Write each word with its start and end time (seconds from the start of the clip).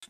Dit 0.00 0.08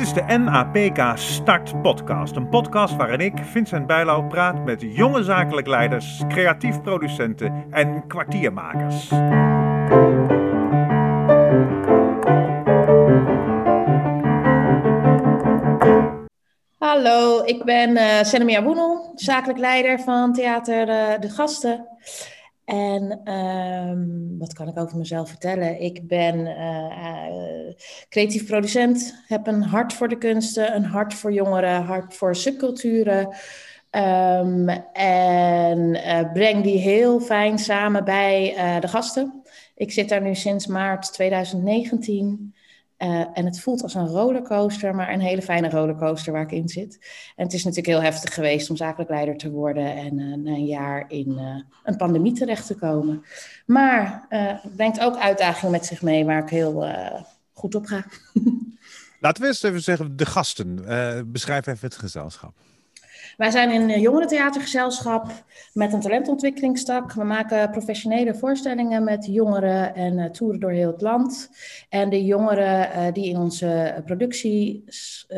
is 0.00 0.12
de 0.12 0.38
NAPK 0.38 1.18
Start 1.18 1.82
Podcast. 1.82 2.36
Een 2.36 2.48
podcast 2.48 2.96
waarin 2.96 3.20
ik, 3.20 3.38
Vincent 3.42 3.86
Bijlau, 3.86 4.26
praat 4.26 4.64
met 4.64 4.80
jonge 4.80 5.22
zakelijk 5.22 5.66
leiders, 5.66 6.22
creatief 6.28 6.82
producenten 6.82 7.64
en 7.70 8.06
kwartiermakers. 8.06 9.10
Hallo, 16.98 17.42
ik 17.44 17.64
ben 17.64 17.90
uh, 17.90 18.22
Senemia 18.22 18.62
Woenel, 18.62 19.12
zakelijk 19.14 19.58
leider 19.58 20.00
van 20.00 20.32
Theater 20.32 20.88
uh, 20.88 21.20
De 21.20 21.28
Gasten. 21.28 21.88
En 22.64 23.32
um, 23.32 24.38
wat 24.38 24.52
kan 24.52 24.68
ik 24.68 24.78
over 24.78 24.98
mezelf 24.98 25.28
vertellen? 25.28 25.80
Ik 25.80 26.06
ben 26.06 26.38
uh, 26.38 27.74
creatief 28.08 28.46
producent, 28.46 29.24
heb 29.26 29.46
een 29.46 29.62
hart 29.62 29.92
voor 29.92 30.08
de 30.08 30.18
kunsten, 30.18 30.74
een 30.74 30.84
hart 30.84 31.14
voor 31.14 31.32
jongeren, 31.32 31.82
hart 31.82 32.14
voor 32.14 32.36
subculturen. 32.36 33.28
Um, 33.90 34.68
en 34.92 36.00
breng 36.32 36.62
die 36.62 36.78
heel 36.78 37.20
fijn 37.20 37.58
samen 37.58 38.04
bij 38.04 38.54
de 38.80 38.88
gasten. 38.88 39.42
Ik 39.74 39.92
zit 39.92 40.08
daar 40.08 40.22
nu 40.22 40.34
sinds 40.34 40.66
maart 40.66 41.12
2019. 41.12 42.54
Uh, 42.98 43.24
en 43.32 43.44
het 43.44 43.60
voelt 43.60 43.82
als 43.82 43.94
een 43.94 44.06
rollercoaster, 44.06 44.94
maar 44.94 45.12
een 45.12 45.20
hele 45.20 45.42
fijne 45.42 45.70
rollercoaster 45.70 46.32
waar 46.32 46.42
ik 46.42 46.52
in 46.52 46.68
zit. 46.68 46.98
En 47.36 47.44
het 47.44 47.52
is 47.52 47.64
natuurlijk 47.64 47.94
heel 47.94 48.02
heftig 48.02 48.34
geweest 48.34 48.70
om 48.70 48.76
zakelijk 48.76 49.10
leider 49.10 49.36
te 49.36 49.50
worden 49.50 49.96
en 49.96 50.18
uh, 50.18 50.36
na 50.36 50.50
een 50.50 50.66
jaar 50.66 51.04
in 51.08 51.30
uh, 51.30 51.62
een 51.84 51.96
pandemie 51.96 52.32
terecht 52.32 52.66
te 52.66 52.74
komen. 52.74 53.24
Maar 53.66 54.26
het 54.28 54.76
brengt 54.76 55.00
ook 55.00 55.16
uitdagingen 55.16 55.70
met 55.70 55.86
zich 55.86 56.02
mee 56.02 56.24
waar 56.24 56.42
ik 56.42 56.50
heel 56.50 56.84
goed 57.52 57.74
op 57.74 57.86
ga. 57.86 58.04
Laten 59.20 59.42
we 59.42 59.48
eens 59.48 59.62
even 59.62 59.82
zeggen, 59.82 60.16
de 60.16 60.26
gasten. 60.26 60.74
beschrijf 61.32 61.66
even 61.66 61.88
het 61.88 61.96
gezelschap. 61.96 62.54
Wij 63.36 63.50
zijn 63.50 63.70
een 63.70 64.00
jongerentheatergezelschap 64.00 65.44
met 65.72 65.92
een 65.92 66.00
talentontwikkelingstak. 66.00 67.12
We 67.12 67.24
maken 67.24 67.70
professionele 67.70 68.34
voorstellingen 68.34 69.04
met 69.04 69.26
jongeren 69.26 69.94
en 69.94 70.18
uh, 70.18 70.24
toeren 70.24 70.60
door 70.60 70.70
heel 70.70 70.92
het 70.92 71.00
land. 71.00 71.50
En 71.88 72.10
de 72.10 72.24
jongeren 72.24 72.88
uh, 72.88 73.12
die 73.12 73.28
in 73.28 73.36
onze 73.36 74.02
productie 74.04 74.84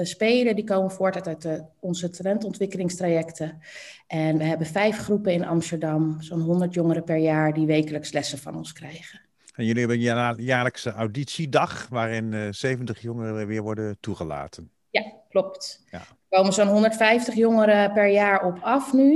spelen, 0.03 0.55
die 0.55 0.65
komen 0.65 0.91
voort 0.91 1.27
uit 1.27 1.43
de, 1.43 1.65
onze 1.81 2.11
talentontwikkelingstrajecten. 2.11 3.59
En 4.07 4.39
we 4.39 4.45
hebben 4.45 4.67
vijf 4.67 4.99
groepen 4.99 5.33
in 5.33 5.47
Amsterdam, 5.47 6.17
zo'n 6.21 6.41
100 6.41 6.75
jongeren 6.75 7.05
per 7.05 7.17
jaar 7.17 7.55
die 7.55 7.67
wekelijks 7.67 8.13
lessen 8.13 8.39
van 8.39 8.57
ons 8.57 8.73
krijgen. 8.73 9.21
En 9.55 9.65
jullie 9.65 9.87
hebben 9.87 9.97
een 9.97 10.45
jaarlijkse 10.45 10.93
auditiedag 10.93 11.87
waarin 11.89 12.55
70 12.55 13.01
jongeren 13.01 13.47
weer 13.47 13.63
worden 13.63 13.97
toegelaten. 14.01 14.71
Ja, 14.91 15.13
klopt. 15.29 15.83
Ja. 15.91 16.03
Komen 16.31 16.53
zo'n 16.53 16.67
150 16.67 17.35
jongeren 17.35 17.93
per 17.93 18.09
jaar 18.09 18.45
op 18.45 18.59
af 18.63 18.93
nu. 18.93 19.15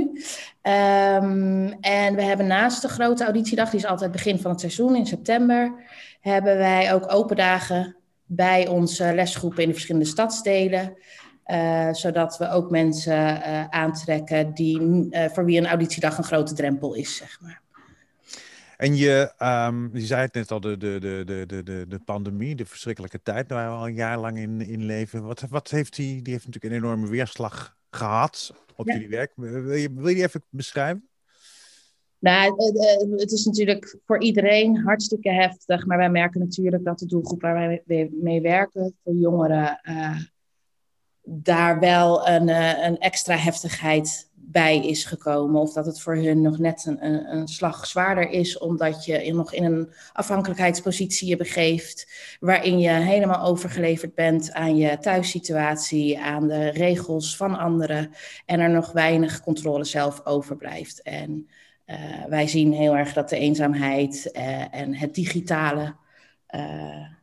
Um, 0.61 1.71
en 1.81 2.15
we 2.15 2.21
hebben 2.21 2.47
naast 2.47 2.81
de 2.81 2.87
grote 2.87 3.23
auditiedag, 3.23 3.69
die 3.69 3.79
is 3.79 3.85
altijd 3.85 4.11
begin 4.11 4.39
van 4.39 4.51
het 4.51 4.59
seizoen 4.59 4.95
in 4.95 5.05
september, 5.05 5.73
hebben 6.21 6.57
wij 6.57 6.93
ook 6.93 7.13
open 7.13 7.35
dagen 7.35 7.95
bij 8.25 8.67
onze 8.67 9.13
lesgroepen 9.13 9.61
in 9.61 9.67
de 9.67 9.73
verschillende 9.73 10.07
stadsdelen. 10.07 10.97
Uh, 11.47 11.93
zodat 11.93 12.37
we 12.37 12.49
ook 12.49 12.69
mensen 12.69 13.37
uh, 13.37 13.67
aantrekken 13.69 14.53
die, 14.53 14.79
uh, 14.81 15.25
voor 15.25 15.45
wie 15.45 15.57
een 15.57 15.67
auditiedag 15.67 16.17
een 16.17 16.23
grote 16.23 16.53
drempel 16.53 16.93
is, 16.93 17.15
zeg 17.15 17.37
maar. 17.41 17.64
En 18.77 18.95
je, 18.95 19.33
um, 19.39 19.89
je 19.93 20.05
zei 20.05 20.21
het 20.21 20.33
net 20.33 20.51
al, 20.51 20.59
de, 20.59 20.77
de, 20.77 20.99
de, 20.99 21.45
de, 21.45 21.63
de, 21.63 21.85
de 21.87 21.99
pandemie, 21.99 22.55
de 22.55 22.65
verschrikkelijke 22.65 23.21
tijd 23.21 23.49
waar 23.49 23.69
we 23.69 23.77
al 23.77 23.87
een 23.87 23.93
jaar 23.93 24.19
lang 24.19 24.37
in, 24.37 24.61
in 24.61 24.85
leven. 24.85 25.23
Wat, 25.23 25.41
wat 25.41 25.69
heeft 25.69 25.95
die, 25.95 26.21
die 26.21 26.33
heeft 26.33 26.45
natuurlijk 26.45 26.73
een 26.73 26.81
enorme 26.81 27.07
weerslag 27.07 27.77
gehad 27.89 28.53
op 28.75 28.87
ja. 28.87 28.93
jullie 28.93 29.09
werk. 29.09 29.31
Wil 29.35 29.73
je, 29.73 29.93
wil 29.93 30.07
je 30.07 30.15
die 30.15 30.23
even 30.23 30.43
beschrijven? 30.49 31.07
Nou, 32.19 32.55
het 33.15 33.31
is 33.31 33.45
natuurlijk 33.45 33.97
voor 34.05 34.21
iedereen 34.21 34.77
hartstikke 34.77 35.29
heftig, 35.29 35.85
maar 35.85 35.97
wij 35.97 36.09
merken 36.09 36.39
natuurlijk 36.39 36.83
dat 36.83 36.99
de 36.99 37.05
doelgroep 37.05 37.41
waar 37.41 37.81
wij 37.85 38.11
mee 38.11 38.41
werken, 38.41 38.95
voor 39.03 39.13
jongeren, 39.13 39.79
uh, 39.89 40.17
daar 41.25 41.79
wel 41.79 42.27
een, 42.27 42.47
uh, 42.47 42.85
een 42.85 42.97
extra 42.97 43.35
heftigheid 43.35 44.29
bij 44.33 44.85
is 44.85 45.05
gekomen. 45.05 45.61
Of 45.61 45.73
dat 45.73 45.85
het 45.85 46.01
voor 46.01 46.15
hun 46.15 46.41
nog 46.41 46.57
net 46.57 46.85
een, 46.85 47.33
een, 47.35 47.47
slag 47.47 47.85
zwaarder 47.85 48.29
is, 48.29 48.57
omdat 48.57 49.05
je 49.05 49.33
nog 49.33 49.53
in 49.53 49.63
een 49.63 49.91
afhankelijkheidspositie 50.13 51.27
je 51.27 51.35
begeeft, 51.35 52.07
waarin 52.39 52.79
je 52.79 52.89
helemaal 52.89 53.45
overgeleverd 53.45 54.15
bent 54.15 54.53
aan 54.53 54.77
je 54.77 54.97
thuissituatie, 54.97 56.19
aan 56.19 56.47
de 56.47 56.69
regels 56.69 57.37
van 57.37 57.57
anderen 57.57 58.11
en 58.45 58.59
er 58.59 58.69
nog 58.69 58.91
weinig 58.91 59.41
controle 59.41 59.83
zelf 59.83 60.25
overblijft. 60.25 61.01
En 61.01 61.49
uh, 61.85 62.25
wij 62.29 62.47
zien 62.47 62.73
heel 62.73 62.95
erg 62.95 63.13
dat 63.13 63.29
de 63.29 63.37
eenzaamheid 63.37 64.29
uh, 64.33 64.75
en 64.75 64.95
het 64.95 65.15
digitale 65.15 65.95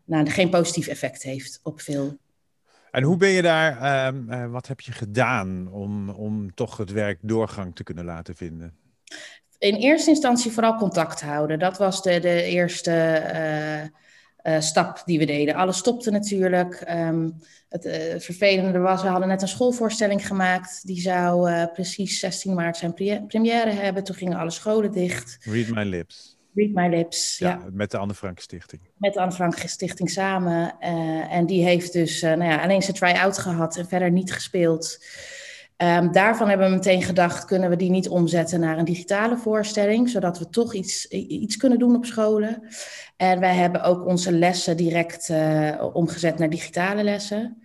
nou, 0.05 0.31
geen 0.31 0.51
positief 0.51 0.87
effect 0.87 1.23
heeft 1.23 1.61
op 1.63 1.81
veel 1.81 2.19
en 2.93 3.03
hoe 3.03 3.17
ben 3.17 3.29
je 3.29 3.43
daar, 3.43 4.07
um, 4.07 4.27
uh, 4.31 4.51
wat 4.51 4.67
heb 4.67 4.81
je 4.81 4.93
gedaan 4.93 5.69
om, 5.73 6.09
om 6.09 6.55
toch 6.55 6.77
het 6.77 6.93
werk 6.93 7.19
doorgang 7.23 7.75
te 7.75 7.83
kunnen 7.83 8.05
laten 8.05 8.37
vinden? 8.37 8.75
In 9.59 9.75
eerste 9.75 10.11
instantie 10.11 10.51
vooral 10.51 10.77
contact 10.77 11.21
houden. 11.21 11.59
Dat 11.59 11.79
was 11.79 12.03
de, 12.03 12.21
de 12.21 12.43
eerste 12.43 12.91
uh, 13.35 14.55
uh, 14.55 14.61
stap 14.61 15.03
die 15.05 15.19
we 15.19 15.25
deden. 15.25 15.55
Alles 15.55 15.77
stopte 15.77 16.11
natuurlijk. 16.11 16.85
Um, 16.89 17.35
het 17.69 17.83
vervelende 18.19 18.79
was, 18.79 19.03
we 19.03 19.09
hadden 19.09 19.29
net 19.29 19.43
een 19.43 19.49
schoolvoorstelling 19.49 20.27
gemaakt. 20.27 20.87
Die 20.87 21.01
zou 21.01 21.67
precies 21.67 22.19
16 22.19 22.55
maart 22.55 22.77
zijn 22.77 22.95
pre 22.95 23.25
première 23.27 23.71
hebben. 23.71 24.05
Toen 24.05 24.15
gingen 24.15 24.39
alle 24.39 24.51
scholen 24.51 24.93
dicht. 24.93 25.39
Read 25.41 25.69
My 25.69 25.83
Lips. 25.83 26.37
Read 26.55 26.71
My 26.71 26.97
Lips. 26.97 27.39
Ja, 27.39 27.49
ja, 27.49 27.69
met 27.73 27.91
de 27.91 27.99
Anne 27.99 28.15
Frank 28.15 28.39
Stichting. 28.39 28.83
Met 28.97 29.15
de 29.15 29.21
Anne 29.21 29.33
Frank 29.33 29.57
Stichting 29.57 30.11
samen. 30.11 30.75
Uh, 30.81 31.35
en 31.35 31.47
die 31.47 31.65
heeft 31.65 31.93
dus 31.93 32.23
uh, 32.23 32.31
nou 32.31 32.51
ja, 32.51 32.63
alleen 32.63 32.83
zijn 32.83 32.97
try-out 32.97 33.39
gehad 33.39 33.77
en 33.77 33.89
verder 33.89 34.11
niet 34.11 34.33
gespeeld. 34.33 34.99
Um, 35.77 36.13
daarvan 36.13 36.49
hebben 36.49 36.69
we 36.69 36.75
meteen 36.75 37.03
gedacht, 37.03 37.45
kunnen 37.45 37.71
we 37.71 37.77
die 37.77 37.91
niet 37.91 38.09
omzetten 38.09 38.61
naar 38.61 38.79
een 38.79 38.85
digitale 38.85 39.37
voorstelling, 39.37 40.09
zodat 40.09 40.39
we 40.39 40.49
toch 40.49 40.75
iets, 40.75 41.07
iets 41.09 41.57
kunnen 41.57 41.79
doen 41.79 41.97
op 41.97 42.05
scholen. 42.05 42.63
En 43.17 43.41
wij 43.41 43.55
hebben 43.55 43.83
ook 43.83 44.07
onze 44.07 44.33
lessen 44.33 44.77
direct 44.77 45.29
uh, 45.29 45.91
omgezet 45.93 46.39
naar 46.39 46.51
digitale 46.51 47.03
lessen. 47.03 47.62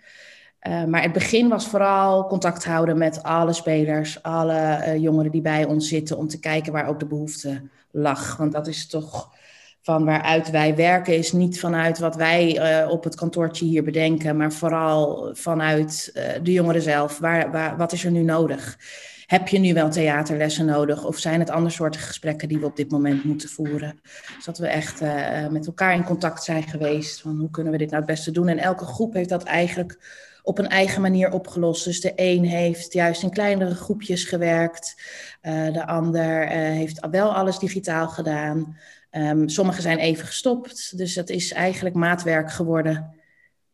Uh, 0.67 0.83
maar 0.83 1.01
het 1.01 1.13
begin 1.13 1.47
was 1.47 1.67
vooral 1.67 2.27
contact 2.27 2.65
houden 2.65 2.97
met 2.97 3.23
alle 3.23 3.53
spelers, 3.53 4.23
alle 4.23 4.83
uh, 4.87 4.97
jongeren 4.97 5.31
die 5.31 5.41
bij 5.41 5.65
ons 5.65 5.87
zitten, 5.87 6.17
om 6.17 6.27
te 6.27 6.39
kijken 6.39 6.71
waar 6.71 6.87
ook 6.87 6.99
de 6.99 7.05
behoefte 7.05 7.61
lag. 7.91 8.37
Want 8.37 8.51
dat 8.51 8.67
is 8.67 8.87
toch 8.87 9.35
van 9.81 10.05
waaruit 10.05 10.49
wij 10.49 10.75
werken, 10.75 11.17
is 11.17 11.31
niet 11.31 11.59
vanuit 11.59 11.99
wat 11.99 12.15
wij 12.15 12.59
uh, 12.83 12.89
op 12.89 13.03
het 13.03 13.15
kantoortje 13.15 13.65
hier 13.65 13.83
bedenken, 13.83 14.37
maar 14.37 14.51
vooral 14.51 15.29
vanuit 15.33 16.11
de 16.43 16.51
jongeren 16.51 16.81
zelf. 16.81 17.19
Waar, 17.19 17.77
wat 17.77 17.91
is 17.91 18.05
er 18.05 18.11
nu 18.11 18.23
nodig? 18.23 18.77
Heb 19.25 19.47
je 19.47 19.59
nu 19.59 19.73
wel 19.73 19.89
theaterlessen 19.89 20.65
nodig? 20.65 21.05
Of 21.05 21.17
zijn 21.17 21.39
het 21.39 21.49
andere 21.49 21.75
soorten 21.75 22.01
gesprekken 22.01 22.47
die 22.47 22.59
we 22.59 22.65
op 22.65 22.75
dit 22.75 22.91
moment 22.91 23.23
moeten 23.23 23.49
voeren? 23.49 23.99
Zodat 24.39 24.57
we 24.57 24.67
echt 24.67 25.01
met 25.49 25.67
elkaar 25.67 25.93
in 25.93 26.03
contact 26.03 26.43
zijn 26.43 26.63
geweest. 26.63 27.21
Van 27.21 27.37
hoe 27.37 27.49
kunnen 27.49 27.71
we 27.71 27.77
dit 27.77 27.89
nou 27.89 28.01
het 28.01 28.11
beste 28.11 28.31
doen? 28.31 28.47
En 28.47 28.57
elke 28.57 28.85
groep 28.85 29.13
heeft 29.13 29.29
dat 29.29 29.43
eigenlijk 29.43 29.99
op 30.47 30.57
een 30.57 30.67
eigen 30.67 31.01
manier 31.01 31.31
opgelost. 31.31 31.85
Dus 31.85 32.01
de 32.01 32.13
een 32.15 32.45
heeft 32.45 32.93
juist 32.93 33.23
in 33.23 33.29
kleinere 33.29 33.75
groepjes 33.75 34.23
gewerkt. 34.23 34.95
Uh, 35.41 35.73
de 35.73 35.85
ander 35.85 36.43
uh, 36.43 36.49
heeft 36.51 37.07
wel 37.11 37.35
alles 37.35 37.59
digitaal 37.59 38.07
gedaan. 38.07 38.77
Um, 39.11 39.49
sommigen 39.49 39.81
zijn 39.81 39.97
even 39.97 40.25
gestopt. 40.25 40.97
Dus 40.97 41.13
dat 41.13 41.29
is 41.29 41.51
eigenlijk 41.51 41.95
maatwerk 41.95 42.51
geworden. 42.51 43.15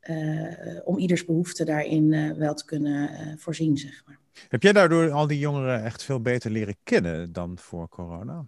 Uh, 0.10 0.48
om 0.84 0.98
ieders 0.98 1.26
behoefte 1.26 1.66
daarin 1.66 2.36
wel 2.38 2.54
te 2.54 2.66
kunnen 2.66 3.10
voorzien, 3.38 3.78
zeg 3.78 4.04
maar. 4.06 4.18
Heb 4.50 4.64
jij 4.64 4.74
daardoor 4.74 5.12
al 5.12 5.28
die 5.28 5.40
jongeren 5.40 5.84
echt 5.84 6.04
veel 6.04 6.22
beter 6.22 6.52
leren 6.52 6.76
kennen 6.84 7.34
dan 7.34 7.58
voor 7.58 7.90
corona? 7.90 8.46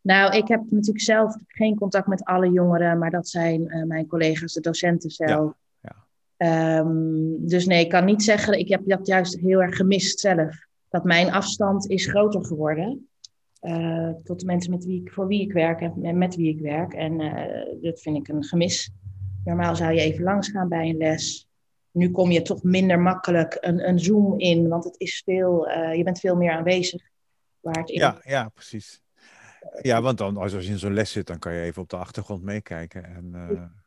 Nou, 0.00 0.36
ik 0.36 0.48
heb 0.48 0.60
natuurlijk 0.70 1.04
zelf 1.04 1.36
geen 1.48 1.78
contact 1.78 2.06
met 2.06 2.24
alle 2.24 2.50
jongeren, 2.50 2.98
maar 2.98 3.10
dat 3.10 3.28
zijn 3.28 3.84
mijn 3.86 4.06
collega's, 4.06 4.52
de 4.52 4.60
docenten 4.60 5.10
zelf. 5.10 5.52
Um, 6.42 7.46
dus 7.46 7.66
nee, 7.66 7.84
ik 7.84 7.88
kan 7.88 8.04
niet 8.04 8.22
zeggen, 8.22 8.58
ik 8.58 8.68
heb 8.68 8.80
dat 8.84 9.06
juist 9.06 9.40
heel 9.40 9.62
erg 9.62 9.76
gemist 9.76 10.20
zelf. 10.20 10.66
Dat 10.88 11.04
mijn 11.04 11.32
afstand 11.32 11.90
is 11.90 12.06
groter 12.06 12.44
geworden. 12.44 13.08
Uh, 13.60 14.10
tot 14.24 14.40
de 14.40 14.46
mensen 14.46 14.70
met 14.70 14.84
wie 14.84 15.00
ik, 15.00 15.12
voor 15.12 15.26
wie 15.26 15.40
ik 15.40 15.52
werk 15.52 15.80
en 15.80 16.18
met 16.18 16.36
wie 16.36 16.54
ik 16.54 16.60
werk. 16.60 16.92
En 16.92 17.20
uh, 17.20 17.82
dat 17.82 18.00
vind 18.00 18.16
ik 18.16 18.28
een 18.28 18.44
gemis. 18.44 18.90
Normaal 19.44 19.76
zou 19.76 19.92
je 19.92 20.00
even 20.00 20.24
langs 20.24 20.48
gaan 20.48 20.68
bij 20.68 20.88
een 20.88 20.96
les. 20.96 21.48
Nu 21.90 22.10
kom 22.10 22.30
je 22.30 22.42
toch 22.42 22.62
minder 22.62 23.00
makkelijk 23.00 23.58
een, 23.60 23.88
een 23.88 23.98
Zoom 23.98 24.38
in, 24.38 24.68
want 24.68 24.84
het 24.84 24.94
is 25.00 25.22
veel, 25.24 25.68
uh, 25.68 25.94
je 25.94 26.02
bent 26.02 26.20
veel 26.20 26.36
meer 26.36 26.52
aanwezig. 26.52 27.02
Waar 27.60 27.78
het 27.78 27.90
in... 27.90 27.98
Ja, 27.98 28.20
ja, 28.24 28.48
precies. 28.48 29.02
Ja, 29.80 30.02
want 30.02 30.18
dan, 30.18 30.36
als 30.36 30.52
je 30.52 30.64
in 30.64 30.78
zo'n 30.78 30.94
les 30.94 31.12
zit, 31.12 31.26
dan 31.26 31.38
kan 31.38 31.52
je 31.54 31.60
even 31.60 31.82
op 31.82 31.88
de 31.88 31.96
achtergrond 31.96 32.42
meekijken. 32.42 33.04
En. 33.04 33.81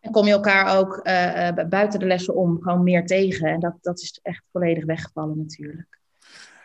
En 0.00 0.10
kom 0.10 0.26
je 0.26 0.32
elkaar 0.32 0.78
ook 0.78 1.00
uh, 1.02 1.68
buiten 1.68 1.98
de 1.98 2.06
lessen 2.06 2.34
om 2.34 2.62
gewoon 2.62 2.82
meer 2.82 3.06
tegen. 3.06 3.48
En 3.48 3.60
dat, 3.60 3.74
dat 3.80 4.00
is 4.00 4.18
echt 4.22 4.42
volledig 4.52 4.84
weggevallen 4.84 5.38
natuurlijk. 5.38 5.98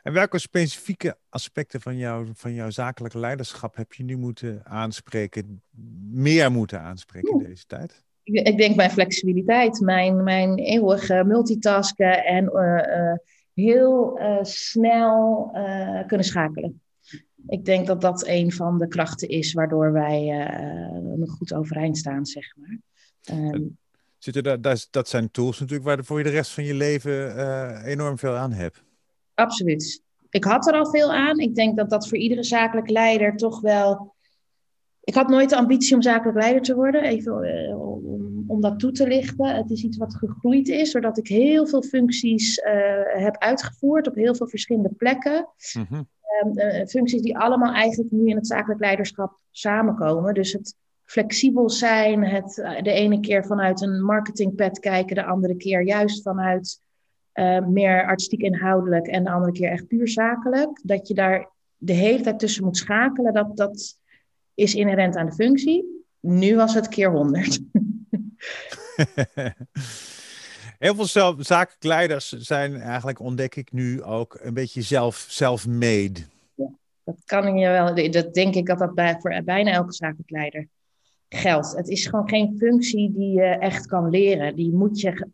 En 0.04 0.14
welke 0.14 0.40
specifieke 0.40 1.18
aspecten 1.30 1.82
van, 1.82 1.98
jou, 1.98 2.28
van 2.34 2.54
jouw 2.54 2.70
zakelijke 2.70 3.20
leiderschap 3.20 3.76
heb 3.76 3.94
je 3.94 4.04
nu 4.04 4.18
moeten 4.18 4.62
aanspreken, 4.64 5.62
meer 6.12 6.52
moeten 6.52 6.82
aanspreken 6.82 7.32
in 7.32 7.46
deze 7.48 7.66
tijd? 7.66 8.04
Ik, 8.24 8.48
ik 8.48 8.58
denk 8.58 8.76
mijn 8.76 8.92
flexibiliteit, 8.92 9.80
mijn, 9.80 10.24
mijn 10.24 10.58
eeuwige 10.58 11.24
multitasken 11.26 12.26
en 12.26 12.52
heel 13.54 14.20
snel 14.42 15.50
kunnen 16.08 16.26
schakelen 16.26 16.80
ik 17.48 17.66
denk 17.66 17.88
dat 17.88 18.02
dat 18.02 18.28
een 18.28 18.52
van 18.52 18.78
de 18.78 18.88
krachten 18.88 19.30
is 19.30 19.54
waardoor 19.54 19.92
wij 19.92 20.50
goed 21.26 21.54
overeind 21.54 21.98
staan, 21.98 22.26
zeg 22.26 22.56
maar. 22.56 22.80
Um, 23.32 23.78
Zitten 24.18 24.62
dat, 24.62 24.88
dat 24.92 25.10
zijn 25.10 25.32
tools 25.32 25.60
natuurlijk 25.60 25.88
waarvoor 25.88 26.18
je 26.18 26.24
de 26.24 26.30
rest 26.30 26.52
van 26.52 26.64
je 26.64 26.74
leven 26.74 27.36
uh, 27.36 27.86
enorm 27.86 28.18
veel 28.18 28.36
aan 28.36 28.52
hebt. 28.52 28.84
Absoluut. 29.34 30.04
Ik 30.30 30.44
had 30.44 30.68
er 30.68 30.74
al 30.74 30.90
veel 30.90 31.14
aan. 31.14 31.40
Ik 31.40 31.56
denk 31.56 31.78
dat 31.78 31.90
dat 31.90 32.08
voor 32.08 32.18
iedere 32.18 32.44
zakelijk 32.44 32.90
leider 32.90 33.36
toch 33.36 33.62
wel. 33.62 34.14
Ik 35.04 35.14
had 35.14 35.28
nooit 35.28 35.50
de 35.50 35.56
ambitie 35.56 35.96
om 35.96 36.02
zakelijk 36.02 36.38
leider 36.38 36.62
te 36.62 36.76
worden, 36.76 37.04
even 37.04 37.44
uh, 37.44 37.82
om, 37.82 38.44
om, 38.48 38.62
dat 38.62 38.80
toe 38.80 38.92
te 38.92 39.08
lichten. 39.08 39.56
Het 39.56 39.72
is 39.72 39.84
iets 39.84 39.98
wat 39.98 40.16
gegroeid 40.16 40.68
is, 40.68 40.92
doordat 40.92 41.18
ik 41.18 41.28
heel 41.28 41.68
veel 41.68 41.82
functies 41.82 42.62
heb 43.16 43.38
uitgevoerd 43.38 44.08
op 44.08 44.16
heel 44.16 44.36
veel 44.36 44.48
verschillende 44.48 44.94
plekken. 44.94 45.50
Mm 45.74 45.86
-hmm. 45.90 46.08
Ehm, 46.54 46.86
functies 46.88 47.22
die 47.22 47.38
allemaal 47.38 47.74
eigenlijk 47.74 48.12
nu 48.12 48.28
in 48.28 48.36
het 48.36 48.48
zakelijk 48.48 48.80
leiderschap 48.80 49.40
samenkomen. 49.52 50.34
Dus 50.34 50.54
het 50.54 50.76
flexibel 51.06 51.70
zijn, 51.70 52.24
het 52.24 52.60
eh, 52.60 52.82
de 52.82 52.92
ene 52.92 53.20
keer 53.20 53.46
vanuit 53.46 53.82
een 53.82 54.04
marketingpad 54.04 54.80
kijken, 54.80 55.16
de 55.16 55.26
andere 55.26 55.56
keer 55.56 55.82
juist 55.82 56.22
vanuit 56.22 56.84
uh, 57.34 57.66
meer 57.66 58.06
artistiek 58.06 58.42
inhoudelijk 58.42 59.08
en 59.08 59.24
de 59.24 59.30
andere 59.30 59.52
keer 59.52 59.70
echt 59.70 59.88
puur 59.88 60.08
zakelijk. 60.08 60.82
Dat 60.84 61.08
je 61.08 61.14
daar 61.14 61.50
de 61.78 61.94
hele 61.94 62.24
tijd 62.24 62.40
tussen 62.40 62.64
moet 62.64 62.78
schakelen, 62.78 63.34
dat, 63.34 63.58
dat 63.58 64.00
is 64.54 64.76
inherent 64.76 65.16
aan 65.16 65.26
de 65.26 65.32
functie. 65.32 66.06
Nu 66.20 66.56
was 66.56 66.74
het 66.74 66.88
keer 66.88 67.12
honderd. 67.12 67.60
Heel 70.80 70.96
veel 70.96 71.66
leiders 71.80 72.30
zijn 72.30 72.76
eigenlijk, 72.76 73.20
ontdek 73.20 73.56
ik 73.56 73.72
nu 73.72 74.04
ook, 74.04 74.40
een 74.42 74.54
beetje 74.54 74.82
zelf, 74.82 75.26
self-made. 75.30 76.20
Ja, 76.56 76.70
dat 77.04 77.22
kan 77.26 77.58
je 77.58 77.68
wel. 77.68 78.12
Dat 78.12 78.34
denk 78.34 78.56
ik 78.56 78.66
dat 78.66 78.80
dat 78.80 78.96
bij, 78.96 79.18
voor 79.20 79.42
bijna 79.44 79.72
elke 79.72 79.94
zakelijk 79.94 80.30
leider 80.30 80.68
geldt. 81.36 81.76
Het 81.76 81.88
is 81.88 82.06
gewoon 82.06 82.30
geen 82.30 82.58
functie 82.58 83.12
die 83.12 83.32
je 83.32 83.44
echt 83.44 83.86
kan 83.86 84.10
leren. 84.10 84.56
Die 84.56 84.74
moet 84.74 85.00
je. 85.00 85.28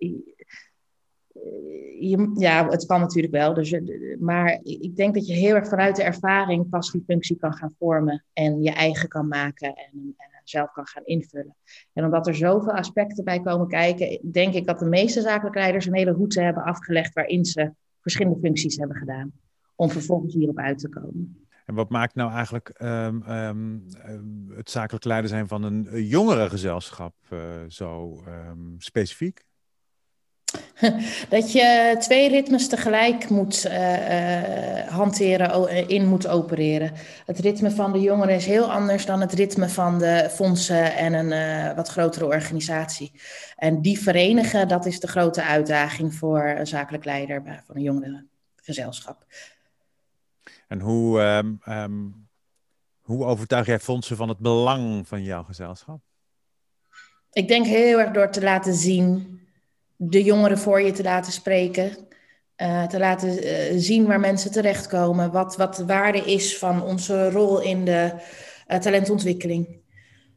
je 1.99 2.31
ja, 2.35 2.67
het 2.67 2.85
kan 2.85 2.99
natuurlijk 2.99 3.33
wel. 3.33 3.53
Dus, 3.53 3.79
maar 4.19 4.59
ik 4.63 4.95
denk 4.95 5.13
dat 5.13 5.27
je 5.27 5.33
heel 5.33 5.55
erg 5.55 5.67
vanuit 5.67 5.95
de 5.95 6.03
ervaring 6.03 6.69
pas 6.69 6.91
die 6.91 7.03
functie 7.05 7.35
kan 7.35 7.53
gaan 7.53 7.75
vormen 7.79 8.23
en 8.33 8.61
je 8.61 8.71
eigen 8.71 9.09
kan 9.09 9.27
maken. 9.27 9.67
En, 9.67 10.15
en 10.17 10.31
zelf 10.43 10.71
kan 10.71 10.87
gaan 10.87 11.05
invullen. 11.05 11.55
En 11.93 12.05
omdat 12.05 12.27
er 12.27 12.35
zoveel 12.35 12.73
aspecten 12.73 13.23
bij 13.23 13.39
komen 13.39 13.67
kijken, 13.67 14.31
denk 14.31 14.53
ik 14.53 14.65
dat 14.65 14.79
de 14.79 14.85
meeste 14.85 15.21
zakelijke 15.21 15.59
leiders 15.59 15.85
een 15.85 15.95
hele 15.95 16.11
route 16.11 16.41
hebben 16.41 16.63
afgelegd 16.63 17.13
waarin 17.13 17.45
ze 17.45 17.71
verschillende 17.99 18.39
functies 18.39 18.77
hebben 18.77 18.97
gedaan. 18.97 19.31
Om 19.75 19.89
vervolgens 19.89 20.33
hierop 20.33 20.57
uit 20.57 20.79
te 20.79 20.89
komen. 20.89 21.47
Wat 21.73 21.89
maakt 21.89 22.15
nou 22.15 22.31
eigenlijk 22.31 22.73
um, 22.81 23.23
um, 23.29 23.85
het 24.55 24.69
zakelijk 24.71 25.05
leider 25.05 25.29
zijn 25.29 25.47
van 25.47 25.63
een 25.63 26.05
jongere 26.05 26.49
gezelschap 26.49 27.15
uh, 27.29 27.39
zo 27.67 28.23
specifiek? 28.77 29.43
Dat 31.29 31.51
je 31.51 31.95
twee 31.99 32.29
ritmes 32.29 32.67
tegelijk 32.67 33.29
moet 33.29 33.65
uh, 33.65 34.87
hanteren, 34.87 35.87
in 35.87 36.07
moet 36.07 36.27
opereren. 36.27 36.91
Het 37.25 37.39
ritme 37.39 37.71
van 37.71 37.91
de 37.91 37.99
jongeren 37.99 38.35
is 38.35 38.45
heel 38.45 38.71
anders 38.71 39.05
dan 39.05 39.21
het 39.21 39.33
ritme 39.33 39.69
van 39.69 39.99
de 39.99 40.27
fondsen 40.31 40.95
en 40.95 41.13
een 41.13 41.75
wat 41.75 41.87
grotere 41.87 42.25
organisatie. 42.25 43.11
En 43.55 43.81
die 43.81 43.99
verenigen, 43.99 44.67
dat 44.67 44.85
is 44.85 44.99
de 44.99 45.07
grote 45.07 45.43
uitdaging 45.43 46.15
voor 46.15 46.43
een 46.43 46.67
zakelijk 46.67 47.05
leider 47.05 47.63
van 47.65 47.75
een 47.75 47.81
jongerengezelschap. 47.81 49.25
En 50.71 50.79
hoe, 50.79 51.21
um, 51.21 51.59
um, 51.69 52.27
hoe 53.01 53.25
overtuig 53.25 53.65
jij 53.65 53.79
fondsen 53.79 54.15
van 54.15 54.29
het 54.29 54.37
belang 54.37 55.07
van 55.07 55.23
jouw 55.23 55.43
gezelschap? 55.43 56.01
Ik 57.31 57.47
denk 57.47 57.65
heel 57.65 57.99
erg 57.99 58.11
door 58.11 58.29
te 58.29 58.41
laten 58.41 58.73
zien 58.73 59.39
de 59.95 60.23
jongeren 60.23 60.57
voor 60.57 60.81
je 60.81 60.91
te 60.91 61.03
laten 61.03 61.31
spreken. 61.31 61.97
Uh, 62.57 62.83
te 62.83 62.99
laten 62.99 63.45
uh, 63.45 63.79
zien 63.79 64.05
waar 64.05 64.19
mensen 64.19 64.51
terechtkomen. 64.51 65.31
Wat, 65.31 65.55
wat 65.55 65.75
de 65.75 65.85
waarde 65.85 66.17
is 66.17 66.57
van 66.57 66.83
onze 66.83 67.31
rol 67.31 67.61
in 67.61 67.85
de 67.85 68.13
uh, 68.67 68.77
talentontwikkeling. 68.77 69.81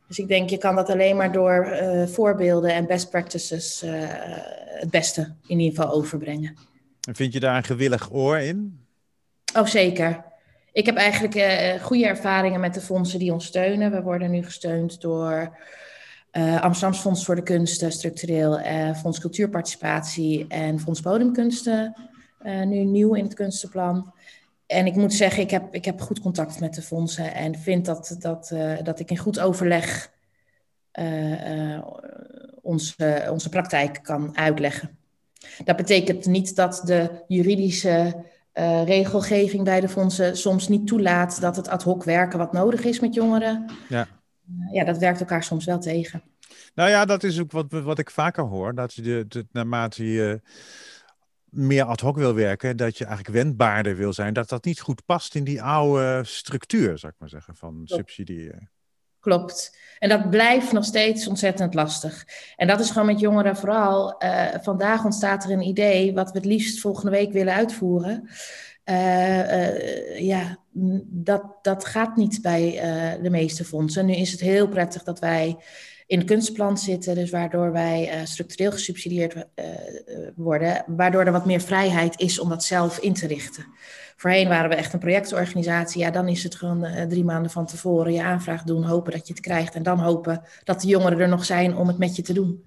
Dus 0.08 0.18
ik 0.18 0.28
denk, 0.28 0.50
je 0.50 0.58
kan 0.58 0.74
dat 0.74 0.90
alleen 0.90 1.16
maar 1.16 1.32
door 1.32 1.76
voorbeelden 2.06 2.74
en 2.74 2.86
best 2.86 3.10
practices 3.10 3.82
het 4.80 4.90
beste 4.90 5.34
in 5.46 5.60
ieder 5.60 5.76
geval 5.76 5.94
overbrengen. 5.94 6.56
En 7.08 7.14
vind 7.14 7.32
je 7.32 7.40
daar 7.40 7.56
een 7.56 7.64
gewillig 7.64 8.12
oor 8.12 8.38
in? 8.38 8.83
Oh, 9.56 9.66
zeker. 9.66 10.24
Ik 10.72 10.86
heb 10.86 10.96
eigenlijk 10.96 11.80
goede 11.80 12.06
ervaringen 12.06 12.60
met 12.60 12.74
de 12.74 12.80
fondsen 12.80 13.18
die 13.18 13.32
ons 13.32 13.46
steunen. 13.46 13.90
We 13.90 14.02
worden 14.02 14.30
nu 14.30 14.42
gesteund 14.42 15.00
door 15.00 15.56
uh, 16.32 16.62
Amsterdams 16.62 17.00
Fonds 17.00 17.24
voor 17.24 17.34
de 17.34 17.42
Kunsten, 17.42 17.92
structureel, 17.92 18.60
uh, 18.60 18.94
Fonds 18.94 19.20
Cultuurparticipatie 19.20 20.46
en 20.48 20.80
Fonds 20.80 21.00
Podiumkunsten, 21.00 21.96
uh, 22.42 22.62
nu 22.62 22.76
nieuw 22.76 23.14
in 23.14 23.24
het 23.24 23.34
kunstenplan. 23.34 24.12
En 24.66 24.86
ik 24.86 24.94
moet 24.94 25.14
zeggen, 25.14 25.42
ik 25.42 25.50
heb, 25.50 25.74
ik 25.74 25.84
heb 25.84 26.00
goed 26.00 26.20
contact 26.20 26.60
met 26.60 26.74
de 26.74 26.82
fondsen 26.82 27.34
en 27.34 27.58
vind 27.58 27.84
dat, 27.84 28.16
dat, 28.18 28.54
dat 28.82 29.00
ik 29.00 29.10
in 29.10 29.18
goed 29.18 29.40
overleg 29.40 30.12
onze, 32.62 33.28
onze 33.30 33.48
praktijk 33.48 33.98
kan 34.02 34.36
uitleggen. 34.36 34.98
Dat 35.64 35.76
betekent 35.76 36.26
niet 36.26 36.56
dat 36.56 36.82
de 36.84 37.10
juridische 37.28 38.24
regelgeving 38.84 39.64
bij 39.64 39.80
de 39.80 39.88
fondsen 39.88 40.36
soms 40.36 40.68
niet 40.68 40.86
toelaat 40.86 41.40
dat 41.40 41.56
het 41.56 41.68
ad 41.68 41.82
hoc 41.82 42.04
werken 42.04 42.38
wat 42.38 42.52
nodig 42.52 42.84
is 42.84 43.00
met 43.00 43.14
jongeren. 43.14 43.70
Ja 43.88 44.08
ja, 44.70 44.84
dat 44.84 44.98
werkt 44.98 45.20
elkaar 45.20 45.44
soms 45.44 45.64
wel 45.64 45.78
tegen. 45.78 46.22
Nou 46.74 46.90
ja, 46.90 47.04
dat 47.04 47.22
is 47.22 47.40
ook 47.40 47.52
wat, 47.52 47.66
wat 47.70 47.98
ik 47.98 48.10
vaker 48.10 48.44
hoor. 48.44 48.74
Dat 48.74 48.94
je 48.94 49.02
de, 49.02 49.24
de, 49.28 49.46
naarmate 49.52 50.12
je 50.12 50.40
meer 51.44 51.84
ad 51.84 52.00
hoc 52.00 52.16
wil 52.16 52.34
werken, 52.34 52.76
dat 52.76 52.98
je 52.98 53.04
eigenlijk 53.04 53.36
wendbaarder 53.36 53.96
wil 53.96 54.12
zijn, 54.12 54.32
dat 54.32 54.48
dat 54.48 54.64
niet 54.64 54.80
goed 54.80 55.04
past 55.04 55.34
in 55.34 55.44
die 55.44 55.62
oude 55.62 56.24
structuur, 56.24 56.98
zou 56.98 57.12
ik 57.12 57.18
maar 57.18 57.28
zeggen, 57.28 57.56
van 57.56 57.82
subsidiëren. 57.84 58.70
Klopt. 59.24 59.76
En 59.98 60.08
dat 60.08 60.30
blijft 60.30 60.72
nog 60.72 60.84
steeds 60.84 61.26
ontzettend 61.26 61.74
lastig. 61.74 62.26
En 62.56 62.66
dat 62.66 62.80
is 62.80 62.90
gewoon 62.90 63.06
met 63.06 63.20
jongeren 63.20 63.56
vooral. 63.56 64.22
Uh, 64.22 64.44
vandaag 64.60 65.04
ontstaat 65.04 65.44
er 65.44 65.50
een 65.50 65.66
idee 65.66 66.14
wat 66.14 66.30
we 66.30 66.38
het 66.38 66.46
liefst 66.46 66.80
volgende 66.80 67.10
week 67.10 67.32
willen 67.32 67.54
uitvoeren. 67.54 68.28
Uh, 68.84 70.18
ja, 70.20 70.58
dat, 71.04 71.42
dat 71.62 71.84
gaat 71.84 72.16
niet 72.16 72.42
bij 72.42 72.74
uh, 72.74 73.22
de 73.22 73.30
meeste 73.30 73.64
fondsen. 73.64 74.06
Nu 74.06 74.14
is 74.14 74.30
het 74.30 74.40
heel 74.40 74.68
prettig 74.68 75.02
dat 75.02 75.18
wij 75.18 75.56
in 76.06 76.18
het 76.18 76.26
kunstplan 76.26 76.78
zitten, 76.78 77.14
dus 77.14 77.30
waardoor 77.30 77.72
wij 77.72 78.20
structureel 78.24 78.72
gesubsidieerd 78.72 79.46
worden, 80.34 80.84
waardoor 80.86 81.24
er 81.24 81.32
wat 81.32 81.46
meer 81.46 81.60
vrijheid 81.60 82.20
is 82.20 82.38
om 82.38 82.48
dat 82.48 82.64
zelf 82.64 82.98
in 82.98 83.12
te 83.12 83.26
richten. 83.26 83.66
Voorheen 84.16 84.48
waren 84.48 84.70
we 84.70 84.74
echt 84.76 84.92
een 84.92 84.98
projectorganisatie. 84.98 86.00
Ja, 86.00 86.10
dan 86.10 86.28
is 86.28 86.42
het 86.42 86.54
gewoon 86.54 87.08
drie 87.08 87.24
maanden 87.24 87.50
van 87.50 87.66
tevoren 87.66 88.12
je 88.12 88.22
aanvraag 88.22 88.62
doen, 88.62 88.84
hopen 88.84 89.12
dat 89.12 89.26
je 89.26 89.32
het 89.32 89.42
krijgt 89.42 89.74
en 89.74 89.82
dan 89.82 89.98
hopen 89.98 90.42
dat 90.64 90.80
de 90.80 90.88
jongeren 90.88 91.20
er 91.20 91.28
nog 91.28 91.44
zijn 91.44 91.76
om 91.76 91.88
het 91.88 91.98
met 91.98 92.16
je 92.16 92.22
te 92.22 92.32
doen. 92.32 92.64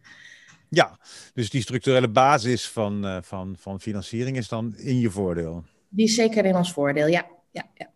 Ja, 0.69 0.99
dus 1.33 1.49
die 1.49 1.61
structurele 1.61 2.09
basis 2.09 2.69
van, 2.69 3.21
van, 3.23 3.55
van 3.59 3.79
financiering 3.79 4.37
is 4.37 4.47
dan 4.47 4.77
in 4.77 4.99
je 4.99 5.09
voordeel. 5.09 5.63
Die 5.89 6.05
is 6.05 6.15
zeker 6.15 6.45
in 6.45 6.55
ons 6.55 6.71
voordeel, 6.71 7.07
ja. 7.07 7.25
ja, 7.51 7.65
ja. 7.73 7.89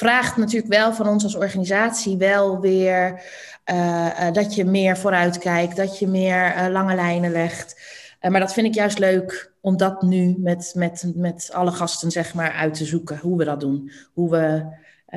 Vraagt 0.00 0.36
natuurlijk 0.36 0.72
wel 0.72 0.92
van 0.94 1.08
ons 1.08 1.24
als 1.24 1.34
organisatie 1.34 2.16
wel 2.16 2.60
weer 2.60 3.22
uh, 3.70 4.06
uh, 4.20 4.32
dat 4.32 4.54
je 4.54 4.64
meer 4.64 4.96
vooruit 4.96 5.38
kijkt, 5.38 5.76
dat 5.76 5.98
je 5.98 6.06
meer 6.06 6.56
uh, 6.56 6.66
lange 6.70 6.94
lijnen 6.94 7.30
legt. 7.30 7.80
maar 8.20 8.40
dat 8.40 8.52
vind 8.52 8.66
ik 8.66 8.74
juist 8.74 8.98
leuk 8.98 9.52
om 9.60 9.76
dat 9.76 10.02
nu 10.02 10.34
met, 10.38 10.72
met, 10.76 11.12
met 11.14 11.50
alle 11.52 11.70
gasten 11.70 12.10
zeg 12.10 12.34
maar 12.34 12.52
uit 12.52 12.74
te 12.74 12.84
zoeken, 12.84 13.18
hoe 13.18 13.38
we 13.38 13.44
dat 13.44 13.60
doen. 13.60 13.90
Hoe 14.12 14.30
we 14.30 14.66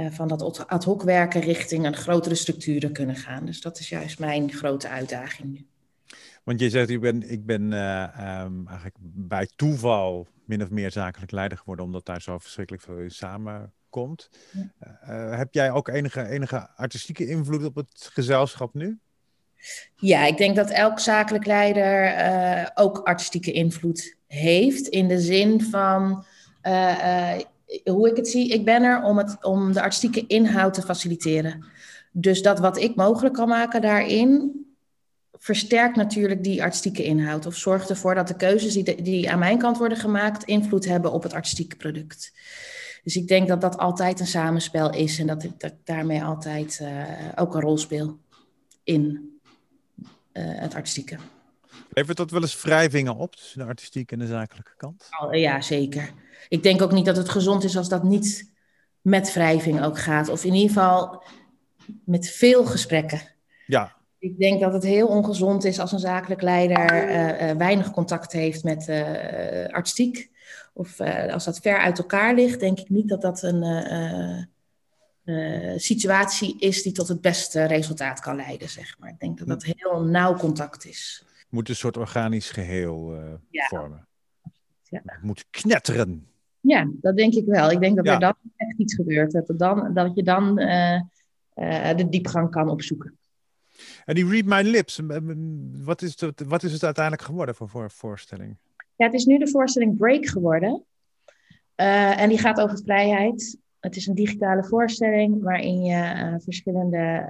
van 0.10 0.28
dat 0.28 0.68
ad 0.68 0.84
hoc 0.84 1.04
werken 1.04 1.42
richting 1.42 1.86
een 1.86 1.96
grotere 1.96 2.36
structuren 2.36 2.94
kunnen 2.94 3.16
gaan. 3.16 3.46
Dus 3.46 3.62
dat 3.62 3.80
is 3.80 3.90
juist 3.90 4.20
mijn 4.20 4.52
grote 4.52 4.88
uitdaging. 4.88 5.66
Want 6.44 6.60
je 6.60 6.70
zegt, 6.70 6.90
ik 6.90 7.02
ben, 7.02 7.32
ik 7.32 7.46
ben 7.46 7.62
um, 7.62 8.68
eigenlijk 8.68 8.96
bij 9.02 9.48
toeval 9.56 10.28
min 10.46 10.62
of 10.62 10.70
meer 10.70 10.92
zakelijk 10.92 11.32
leider 11.32 11.58
geworden, 11.58 11.86
omdat 11.86 12.06
daar 12.06 12.22
zo 12.22 12.38
verschrikkelijk 12.38 12.84
veel 12.84 13.10
samen 13.10 13.74
komt. 13.93 14.29
heb 15.31 15.53
jij 15.53 15.71
ook 15.71 15.88
enige, 15.88 16.27
enige 16.27 16.69
artistieke 16.75 17.27
invloed 17.27 17.65
op 17.65 17.75
het 17.75 18.09
gezelschap 18.13 18.73
nu? 18.73 19.00
Ja, 19.95 20.25
ik 20.25 20.38
denk 20.38 20.55
dat 20.55 20.69
elk 20.69 21.00
zakelijk 21.00 21.45
leider 21.45 22.71
ook 22.73 22.97
artistieke 22.97 23.51
invloed 23.51 24.15
heeft. 24.27 24.88
In 24.88 25.07
de 25.07 25.19
zin 25.19 25.62
van 25.62 26.25
hoe 27.83 28.09
ik 28.09 28.15
het 28.15 28.27
zie, 28.27 28.53
ik 28.53 28.65
ben 28.65 28.83
er 28.83 29.03
om, 29.03 29.17
het, 29.17 29.43
om 29.43 29.73
de 29.73 29.81
artistieke 29.81 30.27
inhoud 30.27 30.73
te 30.73 30.81
faciliteren. 30.81 31.65
Dus 32.12 32.41
dat 32.41 32.59
wat 32.59 32.77
ik 32.77 32.95
mogelijk 32.95 33.35
kan 33.35 33.47
maken 33.47 33.81
daarin, 33.81 34.51
versterkt 35.31 35.95
natuurlijk 35.95 36.43
die 36.43 36.63
artistieke 36.63 37.03
inhoud. 37.03 37.45
Of 37.45 37.55
zorgt 37.55 37.89
ervoor 37.89 38.15
dat 38.15 38.27
de 38.27 38.35
keuzes 38.35 38.73
die, 38.73 39.01
die 39.01 39.31
aan 39.31 39.39
mijn 39.39 39.57
kant 39.57 39.77
worden 39.77 39.97
gemaakt, 39.97 40.43
invloed 40.43 40.85
hebben 40.85 41.12
op 41.12 41.23
het 41.23 41.33
artistieke 41.33 41.75
product. 41.75 42.33
Dus 43.03 43.15
ik 43.15 43.27
denk 43.27 43.48
dat 43.48 43.62
dat 43.62 43.77
altijd 43.77 44.19
een 44.19 44.27
samenspel 44.27 44.93
is 44.93 45.19
en 45.19 45.27
dat 45.27 45.43
ik, 45.43 45.60
dat 45.60 45.74
daarmee 45.83 46.24
altijd 46.24 46.79
uh, 46.81 47.03
ook 47.36 47.55
een 47.55 47.62
rol 47.62 47.77
speel 47.77 48.17
in 48.83 49.03
uh, 50.33 50.43
het 50.45 50.75
artistieke. 50.75 51.17
Levert 51.89 52.17
dat 52.17 52.31
wel 52.31 52.41
eens 52.41 52.62
wrijvingen 52.62 53.15
op 53.15 53.36
tussen 53.36 53.60
de 53.60 53.65
artistieke 53.65 54.13
en 54.13 54.19
de 54.19 54.27
zakelijke 54.27 54.74
kant? 54.77 55.10
Ja, 55.31 55.62
zeker. 55.62 56.13
Ik 56.50 56.63
denk 56.63 56.81
ook 56.81 56.91
niet 56.91 57.05
dat 57.05 57.17
het 57.17 57.29
gezond 57.29 57.63
is 57.63 57.77
als 57.77 57.89
dat 57.89 58.03
niet 58.03 58.51
met 59.01 59.33
wrijving 59.33 59.83
ook 59.83 60.00
gaat. 60.00 60.29
Of 60.29 60.43
in 60.43 60.53
ieder 60.53 60.67
geval 60.67 61.24
met 62.05 62.29
veel 62.29 62.65
gesprekken. 62.65 63.22
Ja. 63.65 63.95
Ik 64.19 64.38
denk 64.38 64.62
dat 64.62 64.74
het 64.74 64.83
heel 64.83 65.07
ongezond 65.07 65.63
is 65.63 65.79
als 65.79 65.91
een 65.91 66.00
zakelijk 66.00 66.41
leider 66.41 67.10
uh, 67.10 67.50
uh, 67.50 67.57
weinig 67.57 67.91
contact 67.91 68.31
heeft 68.31 68.63
met 68.63 68.88
uh, 68.88 69.67
artistiek. 69.67 70.31
Of 70.74 71.00
als 71.00 71.46
dat 71.46 71.60
ver 71.60 71.77
uit 71.77 71.98
elkaar 71.98 72.36
ligt, 72.36 72.60
denk 72.60 72.80
ik 72.80 72.89
niet 72.89 73.10
dat 73.10 73.22
dat 73.22 73.42
een 73.44 74.50
situatie 75.80 76.60
is 76.60 76.84
die 76.84 76.92
tot 76.92 77.08
het 77.08 77.22
beste 77.22 77.63
resultaat 77.63 78.20
kan 78.20 78.36
leiden, 78.36 78.70
zeg 78.70 79.00
maar. 79.00 79.10
Ik 79.10 79.20
denk 79.20 79.38
dat 79.38 79.48
dat 79.48 79.63
heel 79.63 80.03
nauw 80.03 80.36
contact 80.36 80.86
is. 80.86 81.25
Moet 81.50 81.70
een 81.70 81.75
soort 81.75 81.98
organisch 81.98 82.50
geheel 82.50 83.13
ja. 83.50 83.65
vormen. 83.68 84.08
Ja. 84.84 85.01
Het 85.06 85.22
moet 85.22 85.46
knetteren. 85.50 86.27
Ja, 86.60 86.88
dat 87.01 87.18
denk 87.18 87.34
ik 87.34 87.46
wel. 87.46 87.72
Ik 87.72 87.80
denk 87.80 87.96
dat 87.96 88.08
er 88.08 88.20
dan 88.20 88.36
echt 88.56 88.77
iets 88.77 88.96
gebeurt. 88.96 89.32
Dat, 89.32 89.53
dan, 89.58 89.94
dat 89.94 90.15
je 90.15 90.24
dan 90.24 90.56
de 91.96 92.08
diepgang 92.10 92.50
kan 92.51 92.70
opzoeken. 92.70 93.18
En 94.06 94.15
die 94.15 94.27
Read 94.27 94.46
My 94.46 94.62
Lips, 94.62 95.00
wat 95.84 96.01
is 96.01 96.20
het, 96.20 96.44
wat 96.48 96.63
is 96.63 96.74
het 96.74 96.84
uiteindelijk 96.84 97.25
geworden 97.25 97.56
voor, 97.56 97.70
voor 97.70 97.92
voorstelling? 97.92 98.58
Ja, 98.95 99.05
het 99.05 99.13
is 99.13 99.25
nu 99.25 99.38
de 99.38 99.47
voorstelling 99.47 99.97
Break 99.97 100.25
geworden. 100.25 100.83
Uh, 101.75 102.21
en 102.21 102.29
die 102.29 102.38
gaat 102.38 102.62
over 102.62 102.77
vrijheid. 102.83 103.57
Het 103.79 103.95
is 103.95 104.07
een 104.07 104.15
digitale 104.15 104.63
voorstelling 104.63 105.43
waarin, 105.43 105.83
je, 105.83 105.95
uh, 105.95 106.35
verschillende, 106.38 107.25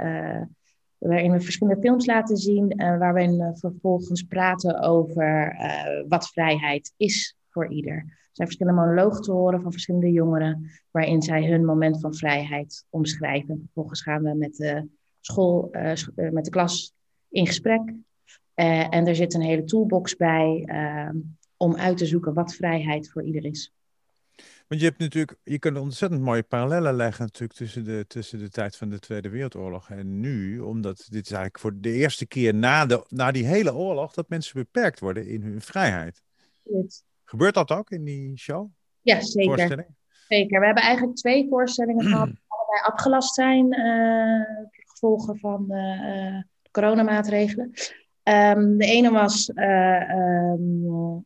waarin 0.97 1.31
we 1.31 1.41
verschillende 1.41 1.81
films 1.81 2.05
laten 2.05 2.37
zien. 2.37 2.75
waarin 2.77 3.37
we 3.37 3.57
vervolgens 3.57 4.23
praten 4.23 4.79
over 4.79 5.55
wat 6.07 6.27
vrijheid 6.27 6.93
is 6.97 7.37
voor 7.49 7.67
ieder 7.67 8.21
zijn 8.33 8.47
verschillende 8.47 8.81
monologen 8.81 9.21
te 9.21 9.31
horen 9.31 9.61
van 9.61 9.71
verschillende 9.71 10.11
jongeren, 10.11 10.71
waarin 10.91 11.21
zij 11.21 11.45
hun 11.45 11.65
moment 11.65 11.99
van 11.99 12.15
vrijheid 12.15 12.85
omschrijven. 12.89 13.59
Vervolgens 13.63 14.01
gaan 14.01 14.23
we 14.23 14.33
met 14.33 14.55
de 14.55 14.89
school, 15.19 15.69
met 16.15 16.45
de 16.45 16.49
klas 16.49 16.93
in 17.29 17.47
gesprek. 17.47 17.93
En 18.53 19.07
er 19.07 19.15
zit 19.15 19.33
een 19.33 19.41
hele 19.41 19.63
toolbox 19.63 20.15
bij 20.15 20.63
uh, 20.65 21.21
om 21.63 21.75
uit 21.75 21.97
te 21.97 22.05
zoeken 22.05 22.33
wat 22.33 22.55
vrijheid 22.55 23.11
voor 23.11 23.23
ieder 23.23 23.45
is. 23.45 23.73
Want 24.67 24.81
je 24.81 24.87
hebt 24.87 24.99
natuurlijk, 24.99 25.37
je 25.43 25.59
kunt 25.59 25.77
ontzettend 25.77 26.21
mooie 26.21 26.43
parallellen 26.43 26.95
leggen 26.95 27.23
natuurlijk 27.25 27.59
tussen 27.59 27.83
de, 27.83 28.05
tussen 28.07 28.39
de 28.39 28.49
tijd 28.49 28.77
van 28.77 28.89
de 28.89 28.99
Tweede 28.99 29.29
Wereldoorlog 29.29 29.89
en 29.89 30.19
nu. 30.19 30.59
Omdat 30.59 30.97
dit 30.97 31.25
is 31.25 31.31
eigenlijk 31.31 31.59
voor 31.59 31.73
de 31.79 31.91
eerste 31.91 32.25
keer 32.25 32.53
na, 32.53 32.85
de, 32.85 33.05
na 33.09 33.31
die 33.31 33.45
hele 33.45 33.73
oorlog 33.73 34.13
dat 34.13 34.29
mensen 34.29 34.59
beperkt 34.59 34.99
worden 34.99 35.27
in 35.27 35.41
hun 35.41 35.61
vrijheid. 35.61 36.23
Gebeurt 37.23 37.53
dat 37.53 37.71
ook 37.71 37.89
in 37.91 38.03
die 38.03 38.37
show? 38.37 38.69
Ja, 39.01 39.21
zeker. 39.21 39.87
Zeker. 40.27 40.59
We 40.59 40.65
hebben 40.65 40.83
eigenlijk 40.83 41.17
twee 41.17 41.47
voorstellingen 41.49 42.05
gehad 42.05 42.27
die 42.27 42.41
allebei 42.47 42.93
afgelast 42.93 43.33
zijn. 43.33 43.79
Uh, 43.79 44.71
gevolgen 44.71 45.39
van 45.39 45.65
uh, 45.69 46.41
coronamaatregelen. 46.71 47.71
Um, 48.23 48.77
de 48.77 48.85
ene 48.85 49.11
was, 49.11 49.49
uh, 49.49 50.09
um, 50.09 51.23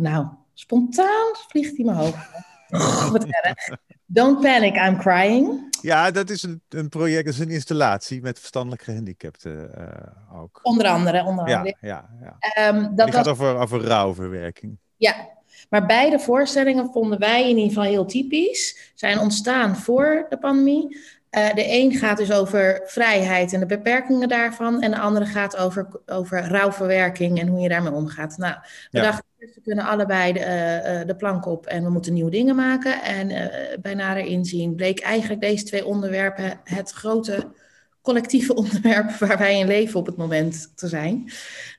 nou, 0.00 0.26
spontaan 0.54 1.34
vliegt 1.48 1.76
hij 1.76 1.84
mijn 1.84 1.96
hoofd. 1.96 2.16
Wat 3.12 3.24
erg. 3.24 3.78
Don't 4.06 4.40
panic, 4.40 4.76
I'm 4.76 4.98
crying. 4.98 5.68
Ja, 5.82 6.10
dat 6.10 6.30
is 6.30 6.42
een, 6.42 6.62
een 6.68 6.88
project, 6.88 7.24
dat 7.24 7.34
is 7.34 7.40
een 7.40 7.50
installatie 7.50 8.22
met 8.22 8.38
verstandelijk 8.38 8.82
gehandicapten 8.82 9.70
uh, 9.78 10.40
ook. 10.40 10.60
Onder 10.62 10.86
andere, 10.86 11.24
onder 11.24 11.44
andere. 11.44 11.76
Ja, 11.80 12.08
ja, 12.20 12.38
ja. 12.54 12.68
Um, 12.68 12.96
dat 12.96 13.06
Die 13.06 13.14
gaat 13.14 13.28
over, 13.28 13.56
over 13.56 13.84
rouwverwerking. 13.84 14.78
Ja, 14.96 15.14
maar 15.68 15.86
beide 15.86 16.18
voorstellingen 16.18 16.90
vonden 16.92 17.18
wij 17.18 17.42
in 17.42 17.56
ieder 17.56 17.68
geval 17.68 17.82
heel 17.82 18.06
typisch. 18.06 18.92
Zijn 18.94 19.18
ontstaan 19.18 19.76
voor 19.76 20.26
de 20.28 20.38
pandemie. 20.38 20.98
Uh, 21.36 21.54
de 21.54 21.64
een 21.68 21.92
gaat 21.92 22.16
dus 22.16 22.32
over 22.32 22.80
vrijheid 22.84 23.52
en 23.52 23.60
de 23.60 23.66
beperkingen 23.66 24.28
daarvan. 24.28 24.82
En 24.82 24.90
de 24.90 24.98
andere 24.98 25.26
gaat 25.26 25.56
over, 25.56 25.88
over 26.06 26.48
rouwverwerking 26.48 27.40
en 27.40 27.48
hoe 27.48 27.60
je 27.60 27.68
daarmee 27.68 27.92
omgaat. 27.92 28.36
Nou, 28.36 28.54
we 28.90 29.00
dachten, 29.00 29.24
we 29.38 29.60
kunnen 29.64 29.84
allebei 29.84 30.32
de, 30.32 30.40
uh, 30.40 31.06
de 31.06 31.16
plank 31.16 31.46
op 31.46 31.66
en 31.66 31.84
we 31.84 31.90
moeten 31.90 32.12
nieuwe 32.12 32.30
dingen 32.30 32.56
maken. 32.56 33.02
En 33.02 33.30
uh, 33.30 33.46
bij 33.80 33.94
nader 33.94 34.24
inzien 34.24 34.74
bleek 34.74 35.00
eigenlijk 35.00 35.40
deze 35.40 35.64
twee 35.64 35.86
onderwerpen 35.86 36.60
het 36.64 36.90
grote 36.90 37.48
collectieve 38.02 38.54
onderwerp 38.64 39.10
waar 39.10 39.38
wij 39.38 39.58
in 39.58 39.66
leven 39.66 39.98
op 39.98 40.06
het 40.06 40.16
moment 40.16 40.72
te 40.74 40.88
zijn. 40.88 41.30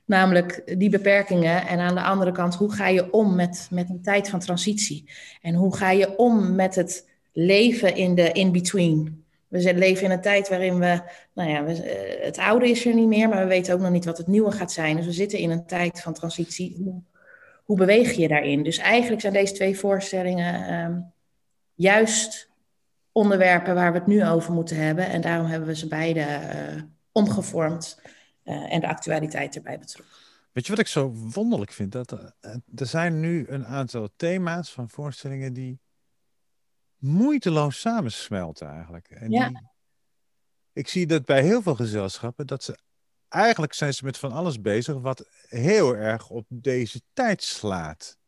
Namelijk 0.04 0.78
die 0.78 0.90
beperkingen. 0.90 1.66
En 1.66 1.78
aan 1.78 1.94
de 1.94 2.02
andere 2.02 2.32
kant, 2.32 2.54
hoe 2.54 2.72
ga 2.72 2.88
je 2.88 3.12
om 3.12 3.34
met, 3.34 3.66
met 3.70 3.90
een 3.90 4.02
tijd 4.02 4.28
van 4.28 4.40
transitie? 4.40 5.10
En 5.40 5.54
hoe 5.54 5.76
ga 5.76 5.90
je 5.90 6.16
om 6.16 6.54
met 6.54 6.74
het 6.74 7.08
leven 7.32 7.96
in 7.96 8.14
de 8.14 8.32
in-between? 8.32 9.21
We 9.52 9.74
leven 9.74 10.04
in 10.04 10.10
een 10.10 10.20
tijd 10.20 10.48
waarin 10.48 10.78
we, 10.78 11.02
nou 11.32 11.50
ja, 11.50 11.64
we, 11.64 11.82
eh, 11.82 12.24
het 12.24 12.38
oude 12.38 12.68
is 12.68 12.86
er 12.86 12.94
niet 12.94 13.08
meer, 13.08 13.28
maar 13.28 13.42
we 13.42 13.48
weten 13.48 13.74
ook 13.74 13.80
nog 13.80 13.90
niet 13.90 14.04
wat 14.04 14.18
het 14.18 14.26
nieuwe 14.26 14.52
gaat 14.52 14.72
zijn. 14.72 14.96
Dus 14.96 15.06
we 15.06 15.12
zitten 15.12 15.38
in 15.38 15.50
een 15.50 15.66
tijd 15.66 16.00
van 16.00 16.12
transitie. 16.12 17.02
Hoe, 17.64 17.76
beweeg 17.76 18.12
je 18.12 18.28
daarin? 18.28 18.62
Dus 18.62 18.78
eigenlijk 18.78 19.20
zijn 19.20 19.32
deze 19.32 19.52
twee 19.54 19.78
voorstellingen 19.78 20.74
um, 20.74 21.12
juist 21.74 22.50
onderwerpen 23.12 23.74
waar 23.74 23.92
we 23.92 23.98
het 23.98 24.06
nu 24.06 24.26
over 24.26 24.52
moeten 24.52 24.76
hebben. 24.76 25.06
En 25.06 25.20
daarom 25.20 25.46
hebben 25.46 25.68
we 25.68 25.76
ze 25.76 25.88
beide 25.88 26.20
uh, 26.20 26.82
omgevormd 27.12 28.00
uh, 28.44 28.72
en 28.72 28.80
de 28.80 28.88
actualiteit 28.88 29.56
erbij 29.56 29.78
betrokken. 29.78 30.16
Weet 30.52 30.64
je 30.64 30.70
wat 30.70 30.80
ik 30.80 30.86
zo 30.86 31.12
wonderlijk 31.12 31.72
vind? 31.72 31.92
Dat 31.92 32.10
er, 32.10 32.32
eh, 32.40 32.54
er 32.74 32.86
zijn 32.86 33.20
nu 33.20 33.46
een 33.48 33.66
aantal 33.66 34.08
thema's 34.16 34.72
van 34.72 34.88
voorstellingen 34.88 35.52
die 35.52 35.80
moeiteloos 37.02 37.80
samensmelten 37.80 38.68
eigenlijk. 38.68 39.08
En 39.10 39.30
ja. 39.30 39.48
Die, 39.48 39.70
ik 40.72 40.88
zie 40.88 41.06
dat 41.06 41.24
bij 41.24 41.42
heel 41.42 41.62
veel 41.62 41.74
gezelschappen, 41.74 42.46
dat 42.46 42.64
ze 42.64 42.78
eigenlijk 43.28 43.72
zijn 43.72 43.94
ze 43.94 44.04
met 44.04 44.18
van 44.18 44.32
alles 44.32 44.60
bezig 44.60 44.94
wat 44.94 45.26
heel 45.48 45.96
erg 45.96 46.30
op 46.30 46.46
deze 46.48 47.00
tijd 47.12 47.42
slaat. 47.42 48.18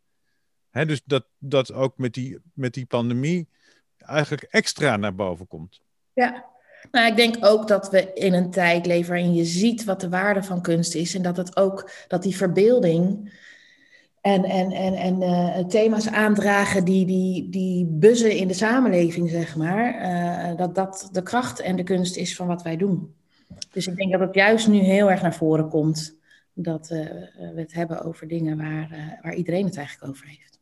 He, 0.71 0.87
dus 0.87 1.03
dat, 1.05 1.27
dat 1.39 1.73
ook 1.73 1.99
met 1.99 2.15
die, 2.15 2.39
met 2.53 2.75
die 2.75 2.87
pandemie 2.87 3.49
eigenlijk 3.97 4.43
extra 4.43 4.97
naar 4.97 5.15
boven 5.15 5.47
komt. 5.47 5.81
Ja, 6.13 6.45
nou, 6.91 7.07
ik 7.07 7.17
denk 7.17 7.37
ook 7.41 7.69
dat 7.69 7.91
we 7.91 8.13
in 8.13 8.33
een 8.33 8.51
tijd 8.51 8.87
leven 8.87 9.09
waarin 9.09 9.35
je 9.35 9.45
ziet 9.45 9.85
wat 9.85 10.01
de 10.01 10.09
waarde 10.09 10.43
van 10.43 10.63
kunst 10.63 10.95
is. 10.95 11.15
En 11.15 11.23
dat 11.23 11.37
het 11.37 11.57
ook, 11.57 11.91
dat 12.09 12.23
die 12.23 12.37
verbeelding 12.37 13.33
en, 14.25 14.45
en, 14.45 14.73
en, 14.73 14.95
en 14.95 15.23
uh, 15.23 15.59
thema's 15.59 16.09
aandragen 16.09 16.85
die, 16.85 17.07
die, 17.07 17.49
die 17.49 17.87
buzzen 17.87 18.37
in 18.37 18.49
de 18.49 18.55
samenleving, 18.55 19.31
zeg 19.31 19.57
maar. 19.57 19.95
Uh, 20.03 20.57
dat 20.57 20.75
dat 20.75 21.09
de 21.13 21.23
kracht 21.23 21.61
en 21.61 21.77
de 21.77 21.83
kunst 21.83 22.17
is 22.17 22.37
van 22.37 22.47
wat 22.47 22.63
wij 22.63 22.77
doen. 22.77 23.15
Dus 23.71 23.87
ik 23.87 23.97
denk 23.97 24.13
dat 24.13 24.21
het 24.21 24.35
juist 24.35 24.69
nu 24.69 24.79
heel 24.79 25.11
erg 25.11 25.23
naar 25.23 25.35
voren 25.35 25.69
komt. 25.69 26.17
Dat 26.53 26.91
uh, 26.91 26.99
we 27.37 27.53
het 27.61 27.73
hebben 27.73 28.05
over 28.05 28.29
dingen 28.29 28.57
waar, 28.57 29.19
waar 29.23 29.35
iedereen 29.35 29.65
het 29.65 29.77
eigenlijk 29.77 30.09
over 30.09 30.27
heeft. 30.27 30.61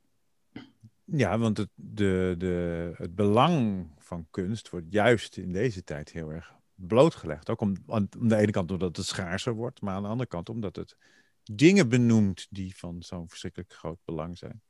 Ja, 1.04 1.38
want 1.38 1.56
het, 1.56 1.68
de, 1.74 2.34
de, 2.38 2.90
het 2.96 3.14
belang 3.14 3.86
van 3.98 4.26
kunst 4.30 4.70
wordt 4.70 4.86
juist 4.90 5.36
in 5.36 5.52
deze 5.52 5.84
tijd 5.84 6.12
heel 6.12 6.32
erg 6.32 6.54
blootgelegd. 6.74 7.50
Ook 7.50 7.60
om, 7.60 7.76
aan 7.86 8.08
de 8.18 8.36
ene 8.36 8.50
kant 8.50 8.70
omdat 8.70 8.96
het 8.96 9.06
schaarser 9.06 9.54
wordt, 9.54 9.80
maar 9.80 9.94
aan 9.94 10.02
de 10.02 10.08
andere 10.08 10.28
kant 10.28 10.48
omdat 10.48 10.76
het 10.76 10.96
dingen 11.42 11.88
benoemt 11.88 12.46
die 12.50 12.76
van 12.76 13.02
zo'n 13.02 13.28
verschrikkelijk 13.28 13.72
groot 13.72 13.98
belang 14.04 14.38
zijn. 14.38 14.60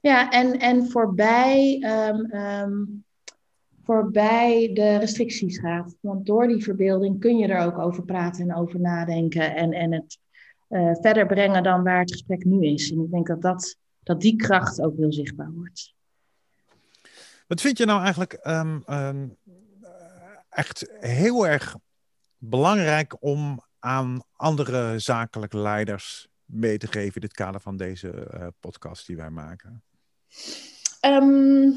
Ja, 0.00 0.30
en, 0.30 0.58
en 0.58 0.90
voorbij, 0.90 1.82
um, 2.08 2.34
um, 2.34 3.04
voorbij 3.82 4.70
de 4.74 4.96
restricties 4.96 5.58
gaat. 5.58 5.96
Want 6.00 6.26
door 6.26 6.48
die 6.48 6.62
verbeelding 6.62 7.20
kun 7.20 7.38
je 7.38 7.46
er 7.46 7.66
ook 7.66 7.78
over 7.78 8.04
praten 8.04 8.50
en 8.50 8.56
over 8.56 8.80
nadenken 8.80 9.54
en, 9.54 9.72
en 9.72 9.92
het 9.92 10.18
uh, 10.68 10.94
verder 11.00 11.26
brengen 11.26 11.62
dan 11.62 11.82
waar 11.82 12.00
het 12.00 12.12
gesprek 12.12 12.44
nu 12.44 12.66
is. 12.66 12.90
En 12.90 13.00
ik 13.00 13.10
denk 13.10 13.26
dat 13.26 13.42
dat 13.42 13.78
dat 14.02 14.20
die 14.20 14.36
kracht 14.36 14.80
ook 14.80 14.96
heel 14.96 15.12
zichtbaar 15.12 15.52
wordt. 15.52 15.94
Wat 17.46 17.60
vind 17.60 17.78
je 17.78 17.84
nou 17.84 18.02
eigenlijk 18.02 18.32
ehm, 18.32 18.80
ehm, 18.86 19.28
echt 20.48 20.92
heel 21.00 21.46
erg 21.46 21.76
belangrijk 22.36 23.16
om 23.22 23.62
aan 23.80 24.22
andere 24.36 24.98
zakelijke 24.98 25.58
leiders 25.58 26.28
mee 26.44 26.78
te 26.78 26.86
geven 26.86 27.14
in 27.14 27.26
het 27.26 27.36
kader 27.36 27.60
van 27.60 27.76
deze 27.76 28.28
uh, 28.34 28.46
podcast 28.60 29.06
die 29.06 29.16
wij 29.16 29.30
maken? 29.30 29.82
Um, 31.06 31.74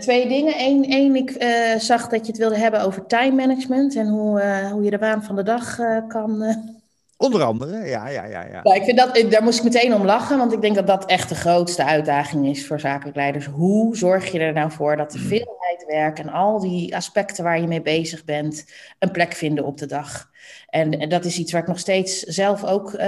twee 0.00 0.28
dingen. 0.28 0.54
Eén, 0.60 0.84
één 0.84 1.16
ik 1.16 1.42
uh, 1.42 1.78
zag 1.78 2.08
dat 2.08 2.20
je 2.20 2.32
het 2.32 2.40
wilde 2.40 2.58
hebben 2.58 2.80
over 2.80 3.06
time 3.06 3.34
management 3.34 3.96
en 3.96 4.08
hoe, 4.08 4.68
hoe 4.72 4.82
je 4.82 4.90
de 4.90 4.98
waan 4.98 5.24
van 5.24 5.36
de 5.36 5.42
dag 5.42 5.76
kan 6.08 6.56
Onder 7.22 7.42
andere, 7.42 7.86
ja, 7.86 8.08
ja, 8.08 8.24
ja. 8.24 8.44
ja. 8.44 8.60
ja 8.62 8.74
ik 8.74 8.82
vind 8.82 8.98
dat, 8.98 9.24
daar 9.30 9.42
moest 9.42 9.58
ik 9.58 9.64
meteen 9.64 9.94
om 9.94 10.04
lachen, 10.04 10.38
want 10.38 10.52
ik 10.52 10.60
denk 10.60 10.74
dat 10.74 10.86
dat 10.86 11.06
echt 11.06 11.28
de 11.28 11.34
grootste 11.34 11.84
uitdaging 11.84 12.46
is 12.46 12.66
voor 12.66 12.80
zakelijk 12.80 13.16
leiders. 13.16 13.46
Hoe 13.46 13.96
zorg 13.96 14.32
je 14.32 14.38
er 14.38 14.52
nou 14.52 14.70
voor 14.70 14.96
dat 14.96 15.12
de 15.12 15.18
mm. 15.18 15.24
veelheid 15.24 15.84
werk 15.86 16.18
en 16.18 16.28
al 16.28 16.60
die 16.60 16.96
aspecten 16.96 17.44
waar 17.44 17.60
je 17.60 17.66
mee 17.66 17.82
bezig 17.82 18.24
bent 18.24 18.72
een 18.98 19.10
plek 19.10 19.32
vinden 19.32 19.64
op 19.64 19.78
de 19.78 19.86
dag? 19.86 20.30
En, 20.68 20.98
en 20.98 21.08
dat 21.08 21.24
is 21.24 21.38
iets 21.38 21.52
waar 21.52 21.60
ik 21.60 21.68
nog 21.68 21.78
steeds 21.78 22.20
zelf 22.20 22.64
ook 22.64 22.92
uh, 22.92 23.00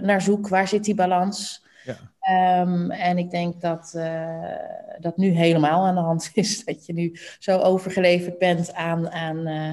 naar 0.00 0.22
zoek. 0.22 0.48
Waar 0.48 0.68
zit 0.68 0.84
die 0.84 0.94
balans? 0.94 1.64
Ja. 1.84 2.60
Um, 2.62 2.90
en 2.90 3.18
ik 3.18 3.30
denk 3.30 3.60
dat 3.60 3.92
uh, 3.96 4.54
dat 4.98 5.16
nu 5.16 5.28
helemaal 5.28 5.86
aan 5.86 5.94
de 5.94 6.00
hand 6.00 6.30
is. 6.34 6.64
Dat 6.64 6.86
je 6.86 6.92
nu 6.92 7.18
zo 7.38 7.58
overgeleverd 7.58 8.38
bent 8.38 8.74
aan, 8.74 9.10
aan 9.10 9.48
uh, 9.48 9.72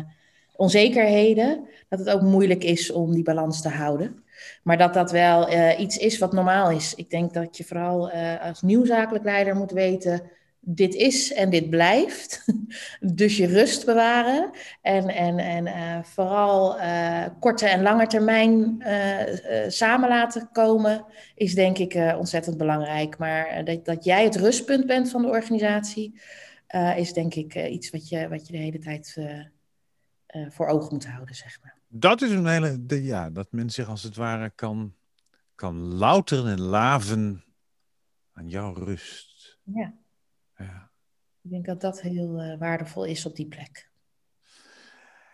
onzekerheden, 0.58 1.68
dat 1.90 2.00
het 2.00 2.10
ook 2.10 2.22
moeilijk 2.22 2.64
is 2.64 2.92
om 2.92 3.14
die 3.14 3.24
balans 3.24 3.62
te 3.62 3.70
houden. 3.70 4.24
Maar 4.64 4.78
dat 4.78 4.94
dat 4.94 5.12
wel 5.12 5.52
uh, 5.52 5.80
iets 5.80 5.98
is 5.98 6.18
wat 6.18 6.34
normaal 6.34 6.72
is. 6.72 6.96
Ik 6.96 7.10
denk 7.10 7.34
dat 7.34 7.58
je 7.58 7.64
vooral 7.64 8.14
uh, 8.14 8.42
als 8.42 8.62
nieuwzakelijk 8.62 9.26
leider 9.26 9.56
moet 9.56 9.72
weten, 9.72 10.22
dit 10.60 10.94
is 10.96 11.34
en 11.34 11.50
dit 11.50 11.70
blijft. 11.70 12.46
dus 13.16 13.38
je 13.38 13.46
rust 13.46 13.86
bewaren 13.86 14.50
en, 14.82 15.08
en, 15.08 15.38
en 15.38 15.66
uh, 15.66 16.04
vooral 16.04 16.76
korte 17.40 17.68
en 17.68 17.82
lange 17.82 18.08
termijn 18.08 18.84
samen 19.68 20.10
laten 20.10 20.50
komen, 20.52 21.06
is 21.36 21.54
denk 21.54 21.78
ik 21.78 22.16
ontzettend 22.18 22.58
belangrijk. 22.58 23.18
Maar 23.18 23.64
dat, 23.66 23.86
dat 23.86 24.04
jij 24.04 24.24
het 24.24 24.36
rustpunt 24.36 24.86
bent 24.86 25.10
van 25.10 25.22
de 25.22 25.28
organisatie, 25.28 26.20
is 26.96 27.14
denk 27.14 27.34
ik 27.34 27.56
iets 27.56 27.90
wat 27.90 28.10
je, 28.10 28.28
wat 28.28 28.48
je 28.48 28.54
de 28.54 28.60
hele 28.60 28.80
tijd 28.80 29.18
uh, 30.36 30.50
voor 30.50 30.68
ogen 30.68 30.90
moeten 30.90 31.12
houden, 31.12 31.36
zeg 31.36 31.62
maar. 31.62 31.78
Dat 31.88 32.22
is 32.22 32.32
een 32.32 32.48
hele, 32.48 32.86
de, 32.86 33.04
ja, 33.04 33.30
dat 33.30 33.52
men 33.52 33.70
zich 33.70 33.88
als 33.88 34.04
het 34.04 34.16
ware 34.16 34.50
kan, 34.50 34.96
kan 35.56 35.78
louteren 35.78 36.52
en 36.52 36.62
laven 36.62 37.44
aan 38.32 38.50
jouw 38.50 38.74
rust. 38.74 39.60
Ja. 39.64 39.94
ja. 40.58 40.92
Ik 41.42 41.50
denk 41.50 41.66
dat 41.66 41.82
dat 41.82 42.02
heel 42.02 42.44
uh, 42.44 42.58
waardevol 42.58 43.06
is 43.06 43.26
op 43.26 43.36
die 43.36 43.48
plek. 43.48 43.92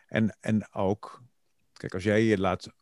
En, 0.08 0.38
en 0.40 0.74
ook, 0.74 1.24
kijk, 1.74 1.94
als 1.94 2.04
jij 2.04 2.24
je 2.24 2.38
laat 2.38 2.74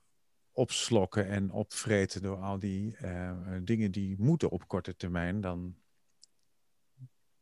opslokken 0.52 1.28
en 1.28 1.52
opvreten 1.52 2.22
door 2.22 2.38
al 2.38 2.60
die 2.60 2.98
uh, 3.02 3.58
dingen 3.62 3.92
die 3.92 4.16
moeten 4.20 4.50
op 4.50 4.68
korte 4.68 4.96
termijn, 4.96 5.42
dan 5.42 5.76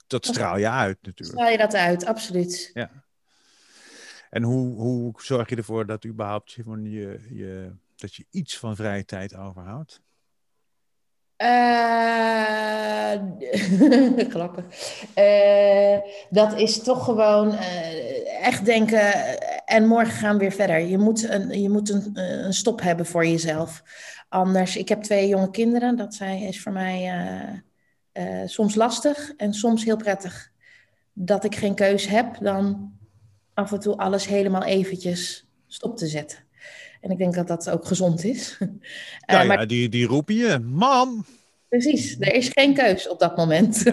dat 0.07 0.25
straal 0.25 0.57
je 0.57 0.69
uit 0.69 0.97
natuurlijk. 1.01 1.37
Straal 1.37 1.51
je 1.51 1.57
dat 1.57 1.73
uit, 1.73 2.05
absoluut. 2.05 2.71
Ja. 2.73 3.07
En 4.29 4.43
hoe, 4.43 4.75
hoe 4.75 5.13
zorg 5.17 5.49
je 5.49 5.55
ervoor 5.55 5.85
dat 5.85 6.05
überhaupt 6.05 6.51
je, 6.51 7.19
je, 7.29 7.71
dat 7.95 8.15
je 8.15 8.25
iets 8.29 8.57
van 8.57 8.75
vrije 8.75 9.05
tijd 9.05 9.35
overhoudt? 9.35 10.01
Uh, 15.15 15.97
dat 16.29 16.59
is 16.59 16.83
toch 16.83 17.03
gewoon 17.05 17.51
uh, 17.51 18.45
echt 18.45 18.65
denken 18.65 19.13
en 19.65 19.87
morgen 19.87 20.13
gaan 20.13 20.33
we 20.33 20.39
weer 20.39 20.51
verder. 20.51 20.79
Je 20.79 20.97
moet 20.97 21.29
een, 21.29 21.61
je 21.61 21.69
moet 21.69 21.89
een, 21.89 22.11
een 22.13 22.53
stop 22.53 22.81
hebben 22.81 23.05
voor 23.05 23.25
jezelf. 23.25 23.83
Anders, 24.29 24.77
ik 24.77 24.89
heb 24.89 25.01
twee 25.01 25.27
jonge 25.27 25.51
kinderen. 25.51 25.95
Dat 25.95 26.13
zijn, 26.13 26.39
is 26.39 26.61
voor 26.61 26.71
mij 26.71 27.13
soms 28.45 28.75
lastig 28.75 29.33
en 29.37 29.53
soms 29.53 29.83
heel 29.83 29.97
prettig. 29.97 30.51
Dat 31.13 31.43
ik 31.43 31.55
geen 31.55 31.75
keus 31.75 32.07
heb, 32.07 32.37
dan 32.39 32.93
af 33.59 33.71
en 33.71 33.79
toe 33.79 33.95
alles 33.95 34.27
helemaal 34.27 34.63
eventjes 34.63 35.47
stop 35.67 35.97
te 35.97 36.07
zetten. 36.07 36.37
En 37.01 37.11
ik 37.11 37.17
denk 37.17 37.33
dat 37.33 37.47
dat 37.47 37.69
ook 37.69 37.85
gezond 37.85 38.23
is. 38.23 38.57
Ja, 39.25 39.41
uh, 39.41 39.47
maar... 39.47 39.59
ja 39.59 39.65
die, 39.65 39.89
die 39.89 40.05
roepen 40.05 40.35
je, 40.35 40.59
mam. 40.59 41.25
Precies, 41.67 42.15
er 42.19 42.33
is 42.33 42.49
geen 42.49 42.73
keus 42.73 43.07
op 43.07 43.19
dat 43.19 43.37
moment. 43.37 43.83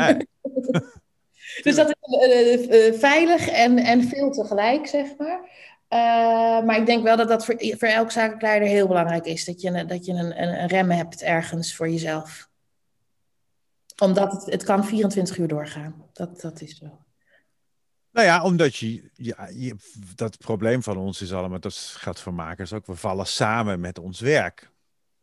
dus 1.64 1.74
dat 1.74 1.88
is 1.88 1.96
uh, 2.28 2.86
uh, 2.86 2.98
veilig 2.98 3.48
en, 3.48 3.78
en 3.78 4.02
veel 4.02 4.30
tegelijk, 4.30 4.86
zeg 4.86 5.06
maar. 5.18 5.40
maar 6.64 6.76
ik 6.76 6.86
denk 6.86 7.02
wel 7.02 7.16
dat 7.16 7.28
dat 7.28 7.44
voor, 7.44 7.54
voor 7.58 7.88
elk 7.88 8.10
zakelijk 8.10 8.64
heel 8.64 8.86
belangrijk 8.86 9.26
is. 9.26 9.44
Dat 9.44 9.60
je, 9.60 9.84
dat 9.84 10.04
je 10.04 10.12
een, 10.12 10.42
een, 10.42 10.60
een 10.62 10.68
rem 10.68 10.90
hebt 10.90 11.22
ergens 11.22 11.74
voor 11.74 11.88
jezelf. 11.88 12.48
Omdat 14.02 14.32
het, 14.32 14.52
het 14.52 14.64
kan 14.64 14.84
24 14.84 15.38
uur 15.38 15.48
doorgaan. 15.48 16.04
Dat, 16.12 16.40
dat 16.40 16.60
is 16.60 16.78
zo. 16.78 17.05
Nou 18.16 18.28
ja, 18.28 18.42
omdat 18.42 18.76
je, 18.76 19.02
ja, 19.14 19.48
je, 19.54 19.76
dat 20.14 20.38
probleem 20.38 20.82
van 20.82 20.96
ons 20.96 21.22
is 21.22 21.32
allemaal, 21.32 21.60
dat 21.60 21.74
gaat 21.74 22.20
voor 22.20 22.34
makers 22.34 22.72
ook, 22.72 22.86
we 22.86 22.94
vallen 22.94 23.26
samen 23.26 23.80
met 23.80 23.98
ons 23.98 24.20
werk. 24.20 24.70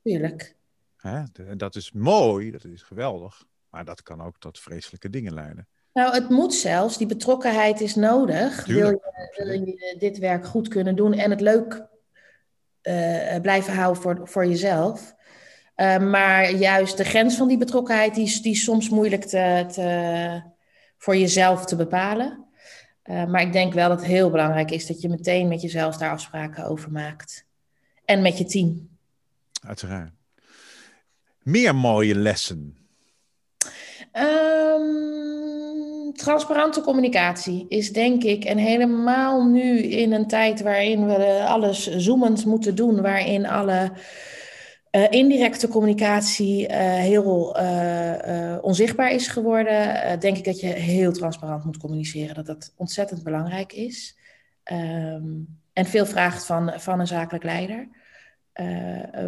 Tuurlijk. 0.04 0.56
Hè? 0.98 1.24
Dat 1.56 1.76
is 1.76 1.92
mooi, 1.92 2.52
dat 2.52 2.64
is 2.64 2.82
geweldig, 2.82 3.44
maar 3.70 3.86
dat 3.86 4.04
kan 4.04 4.22
ook 4.22 4.40
tot 4.40 4.60
vreselijke 4.60 5.10
dingen 5.10 5.34
leiden. 5.34 5.68
Nou, 5.94 6.14
het 6.14 6.30
moet 6.30 6.54
zelfs, 6.54 6.98
die 6.98 7.08
betrokkenheid 7.08 7.82
is 7.82 7.96
nodig. 7.96 8.66
wil 8.66 8.90
je, 8.90 9.34
wil 9.36 9.52
je, 9.52 9.96
dit 10.00 10.18
werk 10.18 10.46
goed 10.46 10.68
kunnen 10.68 10.96
doen 10.96 11.14
en 11.14 11.30
het 11.30 11.42
leuk 11.42 11.86
uh, 12.84 13.40
blijven 13.42 13.74
houden 13.74 14.02
voor, 14.02 14.22
voor 14.24 14.46
jezelf. 14.46 15.16
Uh, 15.76 15.98
maar 15.98 16.52
juist 16.52 16.98
de 16.98 17.06
grens 17.06 17.36
van 17.36 17.48
die 17.48 17.58
betrokkenheid, 17.58 18.16
die, 18.16 18.42
die 18.42 18.52
is 18.52 18.64
soms 18.64 18.90
moeilijk 18.90 19.24
te, 19.24 19.66
te, 19.72 20.42
voor 20.98 21.18
jezelf 21.18 21.66
te 21.66 21.76
bepalen. 21.76 22.44
Uh, 23.10 23.26
maar 23.26 23.42
ik 23.42 23.54
denk 23.54 23.74
wel 23.74 23.90
dat 23.90 24.00
het 24.00 24.08
heel 24.08 24.30
belangrijk 24.30 24.72
is 24.72 24.88
dat 24.88 25.02
je 25.02 25.10
meteen 25.10 25.48
met 25.48 25.62
jezelf 25.62 25.98
daar 25.98 26.12
afspraken 26.12 26.66
over 26.66 26.92
maakt. 26.92 27.46
En 28.06 28.22
met 28.22 28.38
je 28.38 28.46
team. 28.46 28.90
Uiteraard. 29.68 30.12
Meer 31.42 31.76
mooie 31.76 32.16
lessen? 32.16 32.78
Um, 34.14 36.14
transparante 36.14 36.82
communicatie 36.82 37.66
is 37.70 37.92
denk 37.92 38.24
ik, 38.24 38.44
en 38.44 38.58
helemaal 38.58 39.46
nu 39.46 39.78
in 39.78 40.12
een 40.12 40.28
tijd 40.28 40.62
waarin 40.62 41.06
we 41.06 41.44
alles 41.48 41.98
zoomend 41.98 42.46
moeten 42.46 42.76
doen, 42.76 43.02
waarin 43.02 43.46
alle 43.46 43.92
uh, 44.96 45.06
indirecte 45.10 45.68
communicatie 45.68 46.70
uh, 46.70 46.78
heel 46.96 47.60
uh, 47.60 48.58
onzichtbaar 48.62 49.12
is 49.12 49.28
geworden, 49.28 50.20
denk 50.20 50.38
ik 50.38 50.44
dat 50.44 50.60
je 50.60 50.68
heel 50.68 51.12
transparant 51.12 51.64
moet 51.64 51.78
communiceren. 51.78 52.36
Dat 52.36 52.46
dat 52.46 52.74
ontzettend 52.76 53.24
belangrijk 53.24 53.74
is. 53.74 54.18
Um, 54.72 55.60
en 55.74 55.86
veel 55.86 56.06
vraagt 56.06 56.46
van, 56.46 56.74
van 56.76 57.00
een 57.00 57.08
zakelijk 57.08 57.44
leider. 57.44 57.88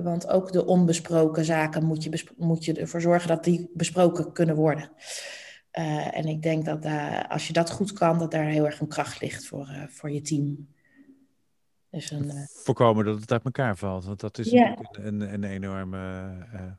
want 0.04 0.28
ook 0.28 0.52
de 0.52 0.66
onbesproken 0.66 1.46
zaken 1.46 1.86
moet 1.86 2.04
je, 2.04 2.24
moet 2.38 2.66
je 2.66 2.74
ervoor 2.74 3.02
zorgen 3.02 3.28
dat 3.28 3.44
die 3.44 3.70
besproken 3.74 4.32
kunnen 4.32 4.56
worden. 4.56 4.92
en 6.12 6.26
ik 6.26 6.42
denk 6.42 6.66
dat 6.66 6.86
als 7.30 7.48
je 7.48 7.54
dat 7.54 7.72
goed 7.72 7.94
kan, 7.94 8.20
dat 8.20 8.32
daar 8.32 8.46
heel 8.46 8.66
erg 8.66 8.80
een 8.80 8.88
kracht 8.88 9.22
ligt 9.22 9.46
voor, 9.46 9.88
voor 9.90 10.12
je 10.12 10.22
team. 10.22 10.68
Dus 11.96 12.12
een, 12.12 12.26
uh... 12.26 12.46
Voorkomen 12.48 13.06
dat 13.06 13.20
het 13.20 13.32
uit 13.32 13.44
elkaar 13.44 13.78
valt. 13.78 14.06
Want 14.06 14.20
dat 14.20 14.38
is 14.38 14.50
ja. 14.50 14.78
een, 14.92 15.34
een, 15.34 15.44
enorme. 15.44 15.98
Uh, 16.54 16.72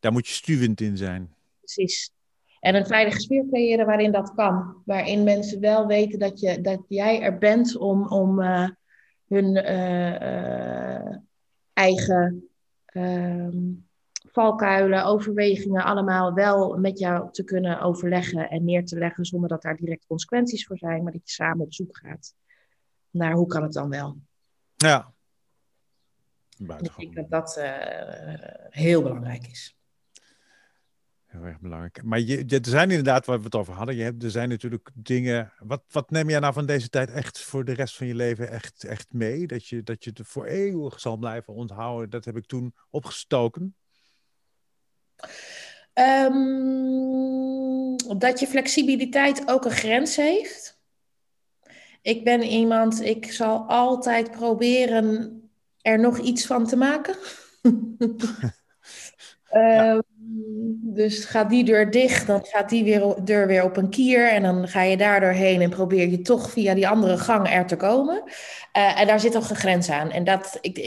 daar 0.00 0.12
moet 0.12 0.26
je 0.26 0.32
stuwend 0.32 0.80
in 0.80 0.96
zijn. 0.96 1.34
Precies. 1.58 2.12
En 2.60 2.74
een 2.74 2.86
veilige 2.86 3.20
sfeer 3.20 3.46
creëren 3.50 3.86
waarin 3.86 4.12
dat 4.12 4.34
kan. 4.34 4.82
Waarin 4.84 5.24
mensen 5.24 5.60
wel 5.60 5.86
weten 5.86 6.18
dat, 6.18 6.40
je, 6.40 6.60
dat 6.60 6.84
jij 6.88 7.20
er 7.20 7.38
bent 7.38 7.76
om, 7.76 8.08
om 8.08 8.40
uh, 8.40 8.68
hun 9.26 9.56
eigen 11.72 12.48
ehm, 12.84 13.72
valkuilen, 14.12 15.04
overwegingen 15.04 15.84
allemaal 15.84 16.34
wel 16.34 16.78
met 16.78 16.98
jou 16.98 17.32
te 17.32 17.44
kunnen 17.44 17.80
overleggen 17.80 18.50
en 18.50 18.64
neer 18.64 18.84
te 18.84 18.98
leggen 18.98 19.24
zonder 19.24 19.48
dat 19.48 19.62
daar 19.62 19.76
direct 19.76 20.06
consequenties 20.06 20.66
voor 20.66 20.78
zijn, 20.78 21.02
maar 21.02 21.12
dat 21.12 21.22
je 21.24 21.32
samen 21.32 21.64
op 21.64 21.74
zoek 21.74 21.98
gaat 21.98 22.34
naar 23.10 23.32
hoe 23.32 23.46
kan 23.46 23.62
het 23.62 23.72
dan 23.72 23.88
wel. 23.88 24.16
Ja. 24.82 25.12
Ik 26.58 26.96
denk 26.96 27.14
dat 27.14 27.30
dat 27.30 27.56
uh, 27.58 27.64
heel 28.68 29.02
belangrijk 29.02 29.46
is. 29.46 29.76
Heel 31.26 31.42
erg 31.42 31.60
belangrijk. 31.60 32.02
Maar 32.02 32.20
je, 32.20 32.44
er 32.44 32.66
zijn 32.66 32.90
inderdaad, 32.90 33.26
waar 33.26 33.38
we 33.38 33.44
het 33.44 33.54
over 33.54 33.74
hadden, 33.74 33.96
je 33.96 34.02
hebt, 34.02 34.22
er 34.22 34.30
zijn 34.30 34.48
natuurlijk 34.48 34.90
dingen. 34.94 35.52
Wat, 35.58 35.82
wat 35.88 36.10
neem 36.10 36.30
jij 36.30 36.38
nou 36.38 36.52
van 36.52 36.66
deze 36.66 36.88
tijd 36.88 37.10
echt 37.10 37.40
voor 37.40 37.64
de 37.64 37.72
rest 37.72 37.96
van 37.96 38.06
je 38.06 38.14
leven 38.14 38.50
echt, 38.50 38.84
echt 38.84 39.12
mee? 39.12 39.46
Dat 39.46 39.66
je, 39.66 39.82
dat 39.82 40.04
je 40.04 40.10
het 40.14 40.28
voor 40.28 40.46
eeuwig 40.46 41.00
zal 41.00 41.16
blijven 41.16 41.54
onthouden. 41.54 42.10
Dat 42.10 42.24
heb 42.24 42.36
ik 42.36 42.46
toen 42.46 42.74
opgestoken. 42.90 43.76
Um, 45.94 47.96
dat 48.18 48.40
je 48.40 48.46
flexibiliteit 48.46 49.48
ook 49.48 49.64
een 49.64 49.70
grens 49.70 50.16
heeft. 50.16 50.81
Ik 52.02 52.24
ben 52.24 52.42
iemand, 52.42 53.02
ik 53.02 53.32
zal 53.32 53.58
altijd 53.58 54.30
proberen 54.30 55.40
er 55.80 55.98
nog 55.98 56.18
iets 56.18 56.46
van 56.46 56.66
te 56.66 56.76
maken. 56.76 57.16
ja. 59.50 59.94
um, 59.94 60.02
dus 60.94 61.24
gaat 61.24 61.50
die 61.50 61.64
deur 61.64 61.90
dicht, 61.90 62.26
dan 62.26 62.44
gaat 62.44 62.68
die 62.68 62.84
weer, 62.84 63.14
deur 63.24 63.46
weer 63.46 63.64
op 63.64 63.76
een 63.76 63.90
kier. 63.90 64.28
En 64.28 64.42
dan 64.42 64.68
ga 64.68 64.82
je 64.82 64.96
daar 64.96 65.20
doorheen 65.20 65.60
en 65.60 65.70
probeer 65.70 66.08
je 66.08 66.22
toch 66.22 66.50
via 66.50 66.74
die 66.74 66.88
andere 66.88 67.18
gang 67.18 67.48
er 67.50 67.66
te 67.66 67.76
komen. 67.76 68.22
Uh, 68.76 69.00
en 69.00 69.06
daar 69.06 69.20
zit 69.20 69.32
toch 69.32 69.50
een 69.50 69.56
grens 69.56 69.90
aan. 69.90 70.10
En 70.10 70.24
dat, 70.24 70.58
ik, 70.60 70.78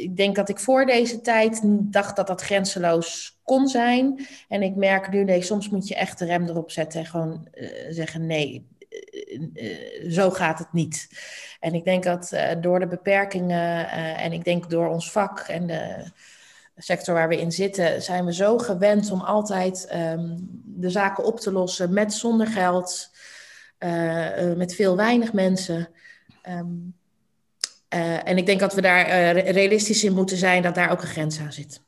ik 0.00 0.16
denk 0.16 0.36
dat 0.36 0.48
ik 0.48 0.58
voor 0.58 0.86
deze 0.86 1.20
tijd 1.20 1.60
dacht 1.64 2.16
dat 2.16 2.26
dat 2.26 2.40
grenzeloos 2.40 3.40
kon 3.42 3.68
zijn. 3.68 4.26
En 4.48 4.62
ik 4.62 4.76
merk 4.76 5.10
nu, 5.10 5.24
nee, 5.24 5.42
soms 5.42 5.68
moet 5.68 5.88
je 5.88 5.94
echt 5.94 6.18
de 6.18 6.24
rem 6.24 6.48
erop 6.48 6.70
zetten 6.70 7.00
en 7.00 7.06
gewoon 7.06 7.48
uh, 7.54 7.68
zeggen: 7.88 8.26
nee, 8.26 8.68
zo 10.10 10.30
gaat 10.30 10.58
het 10.58 10.72
niet. 10.72 11.08
En 11.60 11.74
ik 11.74 11.84
denk 11.84 12.02
dat 12.04 12.32
door 12.60 12.80
de 12.80 12.86
beperkingen 12.86 13.88
en 14.16 14.32
ik 14.32 14.44
denk 14.44 14.70
door 14.70 14.88
ons 14.88 15.12
vak 15.12 15.38
en 15.38 15.66
de 15.66 16.04
sector 16.76 17.14
waar 17.14 17.28
we 17.28 17.40
in 17.40 17.52
zitten, 17.52 18.02
zijn 18.02 18.24
we 18.24 18.34
zo 18.34 18.58
gewend 18.58 19.10
om 19.10 19.20
altijd 19.20 19.92
um, 19.94 20.36
de 20.64 20.90
zaken 20.90 21.24
op 21.24 21.40
te 21.40 21.52
lossen 21.52 21.92
met 21.92 22.12
zonder 22.12 22.46
geld, 22.46 23.10
met 24.56 24.74
veel 24.74 24.96
weinig 24.96 25.32
mensen. 25.32 25.88
Uh, 27.94 28.28
en 28.28 28.36
ik 28.36 28.46
denk 28.46 28.60
dat 28.60 28.74
we 28.74 28.80
daar 28.80 29.36
realistisch 29.38 30.04
in 30.04 30.14
moeten 30.14 30.36
zijn 30.36 30.62
dat 30.62 30.74
daar 30.74 30.90
ook 30.90 31.00
een 31.00 31.06
grens 31.06 31.40
aan 31.40 31.52
zit. 31.52 31.82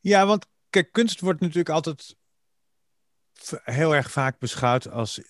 Ja, 0.00 0.26
want 0.26 0.46
kijk, 0.70 0.92
kunst 0.92 1.20
wordt 1.20 1.40
natuurlijk 1.40 1.68
altijd 1.68 2.16
heel 3.64 3.94
erg 3.94 4.10
vaak 4.10 4.38
beschouwd 4.38 4.90
als 4.90 5.20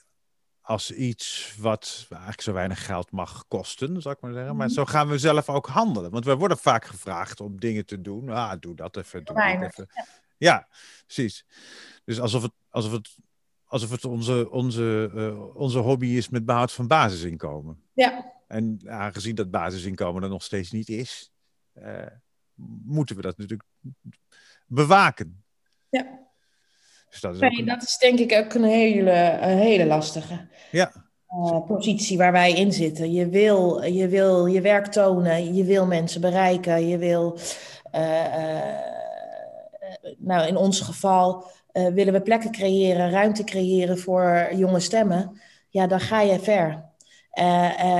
als 0.70 0.92
iets 0.92 1.56
wat 1.58 2.06
eigenlijk 2.10 2.40
zo 2.40 2.52
weinig 2.52 2.84
geld 2.86 3.10
mag 3.10 3.44
kosten, 3.48 4.02
zou 4.02 4.14
ik 4.14 4.20
maar 4.20 4.32
zeggen. 4.32 4.56
Maar 4.56 4.66
mhm. 4.66 4.74
zo 4.74 4.84
gaan 4.84 5.08
we 5.08 5.18
zelf 5.18 5.48
ook 5.48 5.66
handelen. 5.66 6.10
Want 6.10 6.24
we 6.24 6.36
worden 6.36 6.58
vaak 6.58 6.84
gevraagd 6.84 7.40
om 7.40 7.60
dingen 7.60 7.86
te 7.86 8.00
doen. 8.00 8.28
Ah, 8.28 8.52
doe 8.60 8.74
dat 8.74 8.96
even, 8.96 9.24
doe 9.24 9.36
dat 9.36 9.62
even. 9.62 9.88
Ja, 10.36 10.68
precies. 11.06 11.46
Dus 12.04 12.20
alsof 12.20 12.42
het, 12.42 12.52
alsof 12.68 12.92
het, 12.92 13.16
alsof 13.64 13.90
het 13.90 14.04
onze, 14.04 14.50
onze, 14.50 15.10
uh, 15.14 15.56
onze 15.56 15.78
hobby 15.78 16.06
is 16.06 16.28
met 16.28 16.44
behoud 16.44 16.72
van 16.72 16.86
basisinkomen. 16.86 17.82
Ja. 17.92 18.32
En 18.46 18.80
aangezien 18.86 19.34
dat 19.34 19.50
basisinkomen 19.50 20.22
er 20.22 20.28
nog 20.28 20.42
steeds 20.42 20.70
niet 20.70 20.88
is, 20.88 21.32
uh, 21.74 22.06
moeten 22.84 23.16
we 23.16 23.22
dat 23.22 23.38
natuurlijk 23.38 23.68
bewaken. 24.66 25.44
Ja. 25.88 26.29
Dus 27.10 27.20
dat, 27.20 27.34
is 27.34 27.40
nee, 27.40 27.64
dat 27.64 27.82
is 27.82 27.96
denk 27.96 28.18
ik 28.18 28.32
ook 28.32 28.54
een 28.54 28.64
hele, 28.64 29.38
een 29.40 29.58
hele 29.58 29.86
lastige 29.86 30.48
ja. 30.70 30.92
uh, 31.28 31.66
positie 31.66 32.18
waar 32.18 32.32
wij 32.32 32.52
in 32.52 32.72
zitten. 32.72 33.12
Je 33.12 33.28
wil, 33.28 33.82
je 33.82 34.08
wil 34.08 34.46
je 34.46 34.60
werk 34.60 34.86
tonen, 34.86 35.54
je 35.54 35.64
wil 35.64 35.86
mensen 35.86 36.20
bereiken, 36.20 36.88
je 36.88 36.98
wil, 36.98 37.38
uh, 37.94 38.24
uh, 38.24 38.60
nou 40.18 40.46
in 40.46 40.56
ons 40.56 40.80
geval, 40.80 41.50
willen 41.72 42.12
we 42.12 42.22
plekken 42.22 42.50
creëren, 42.50 43.10
ruimte 43.10 43.44
creëren 43.44 43.98
voor 43.98 44.48
jonge 44.54 44.80
stemmen. 44.80 45.40
Ja, 45.68 45.86
dan 45.86 46.00
ga 46.00 46.20
je 46.20 46.38
ver. 46.38 46.88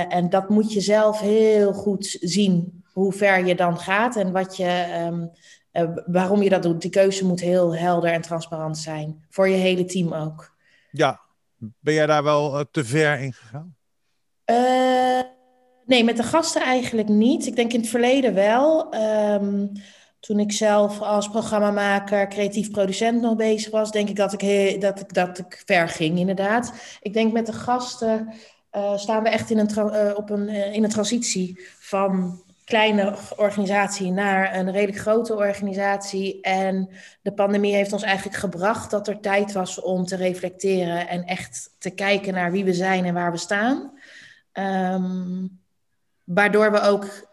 en 0.09 0.29
dat 0.29 0.49
moet 0.49 0.73
je 0.73 0.81
zelf 0.81 1.19
heel 1.19 1.73
goed 1.73 2.17
zien, 2.19 2.83
hoe 2.93 3.13
ver 3.13 3.45
je 3.45 3.55
dan 3.55 3.79
gaat 3.79 4.15
en 4.15 4.31
wat 4.31 4.57
je. 4.57 5.03
Um, 5.07 5.31
uh, 5.73 5.89
waarom 6.05 6.41
je 6.41 6.49
dat 6.49 6.63
doet. 6.63 6.81
Die 6.81 6.91
keuze 6.91 7.25
moet 7.25 7.39
heel 7.39 7.75
helder 7.75 8.11
en 8.11 8.21
transparant 8.21 8.77
zijn. 8.77 9.25
Voor 9.29 9.47
je 9.47 9.55
hele 9.55 9.85
team 9.85 10.13
ook. 10.13 10.55
Ja, 10.91 11.21
ben 11.57 11.93
jij 11.93 12.05
daar 12.05 12.23
wel 12.23 12.59
uh, 12.59 12.65
te 12.71 12.85
ver 12.85 13.19
in 13.19 13.33
gegaan? 13.33 13.75
Uh, 14.45 15.21
nee, 15.85 16.03
met 16.03 16.17
de 16.17 16.23
gasten 16.23 16.61
eigenlijk 16.61 17.07
niet. 17.07 17.45
Ik 17.45 17.55
denk 17.55 17.73
in 17.73 17.79
het 17.79 17.89
verleden 17.89 18.33
wel. 18.33 18.95
Um, 19.33 19.71
toen 20.19 20.39
ik 20.39 20.51
zelf 20.51 21.01
als 21.01 21.29
programmamaker, 21.29 22.27
creatief 22.27 22.71
producent 22.71 23.21
nog 23.21 23.35
bezig 23.35 23.71
was, 23.71 23.91
denk 23.91 24.09
ik 24.09 24.15
dat 24.15 24.33
ik, 24.33 24.41
he 24.41 24.75
dat 24.79 24.99
ik, 24.99 25.13
dat 25.13 25.37
ik 25.37 25.63
ver 25.65 25.89
ging, 25.89 26.19
inderdaad. 26.19 26.73
Ik 27.01 27.13
denk 27.13 27.33
met 27.33 27.45
de 27.45 27.53
gasten 27.53 28.33
staan 28.95 29.23
we 29.23 29.29
echt 29.29 29.49
in 29.49 29.57
een, 29.57 30.15
op 30.15 30.29
een, 30.29 30.49
in 30.49 30.83
een 30.83 30.89
transitie 30.89 31.59
van 31.79 32.43
kleine 32.63 33.17
organisatie 33.35 34.11
naar 34.11 34.55
een 34.55 34.71
redelijk 34.71 34.97
grote 34.97 35.35
organisatie. 35.35 36.41
En 36.41 36.89
de 37.21 37.33
pandemie 37.33 37.75
heeft 37.75 37.93
ons 37.93 38.03
eigenlijk 38.03 38.37
gebracht 38.37 38.91
dat 38.91 39.07
er 39.07 39.19
tijd 39.19 39.51
was 39.51 39.81
om 39.81 40.05
te 40.05 40.15
reflecteren 40.15 41.07
en 41.07 41.23
echt 41.23 41.75
te 41.77 41.89
kijken 41.89 42.33
naar 42.33 42.51
wie 42.51 42.65
we 42.65 42.73
zijn 42.73 43.05
en 43.05 43.13
waar 43.13 43.31
we 43.31 43.37
staan. 43.37 43.99
Um, 44.53 45.59
waardoor 46.23 46.71
we 46.71 46.81
ook 46.81 47.29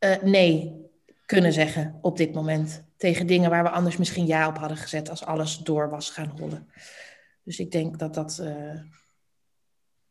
uh, 0.00 0.22
nee 0.22 0.88
kunnen 1.26 1.52
zeggen 1.52 1.98
op 2.00 2.16
dit 2.16 2.34
moment 2.34 2.82
tegen 2.96 3.26
dingen 3.26 3.50
waar 3.50 3.62
we 3.62 3.70
anders 3.70 3.96
misschien 3.96 4.26
ja 4.26 4.48
op 4.48 4.58
hadden 4.58 4.76
gezet 4.76 5.10
als 5.10 5.24
alles 5.24 5.58
door 5.58 5.90
was 5.90 6.10
gaan 6.10 6.32
rollen. 6.36 6.70
Dus 7.42 7.58
ik 7.58 7.70
denk 7.70 7.98
dat 7.98 8.14
dat 8.14 8.38
uh, 8.42 8.80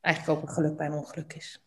eigenlijk 0.02 0.38
ook 0.38 0.48
een 0.48 0.54
geluk 0.54 0.78
bij 0.78 0.86
een 0.86 0.94
ongeluk 0.94 1.34
is. 1.34 1.62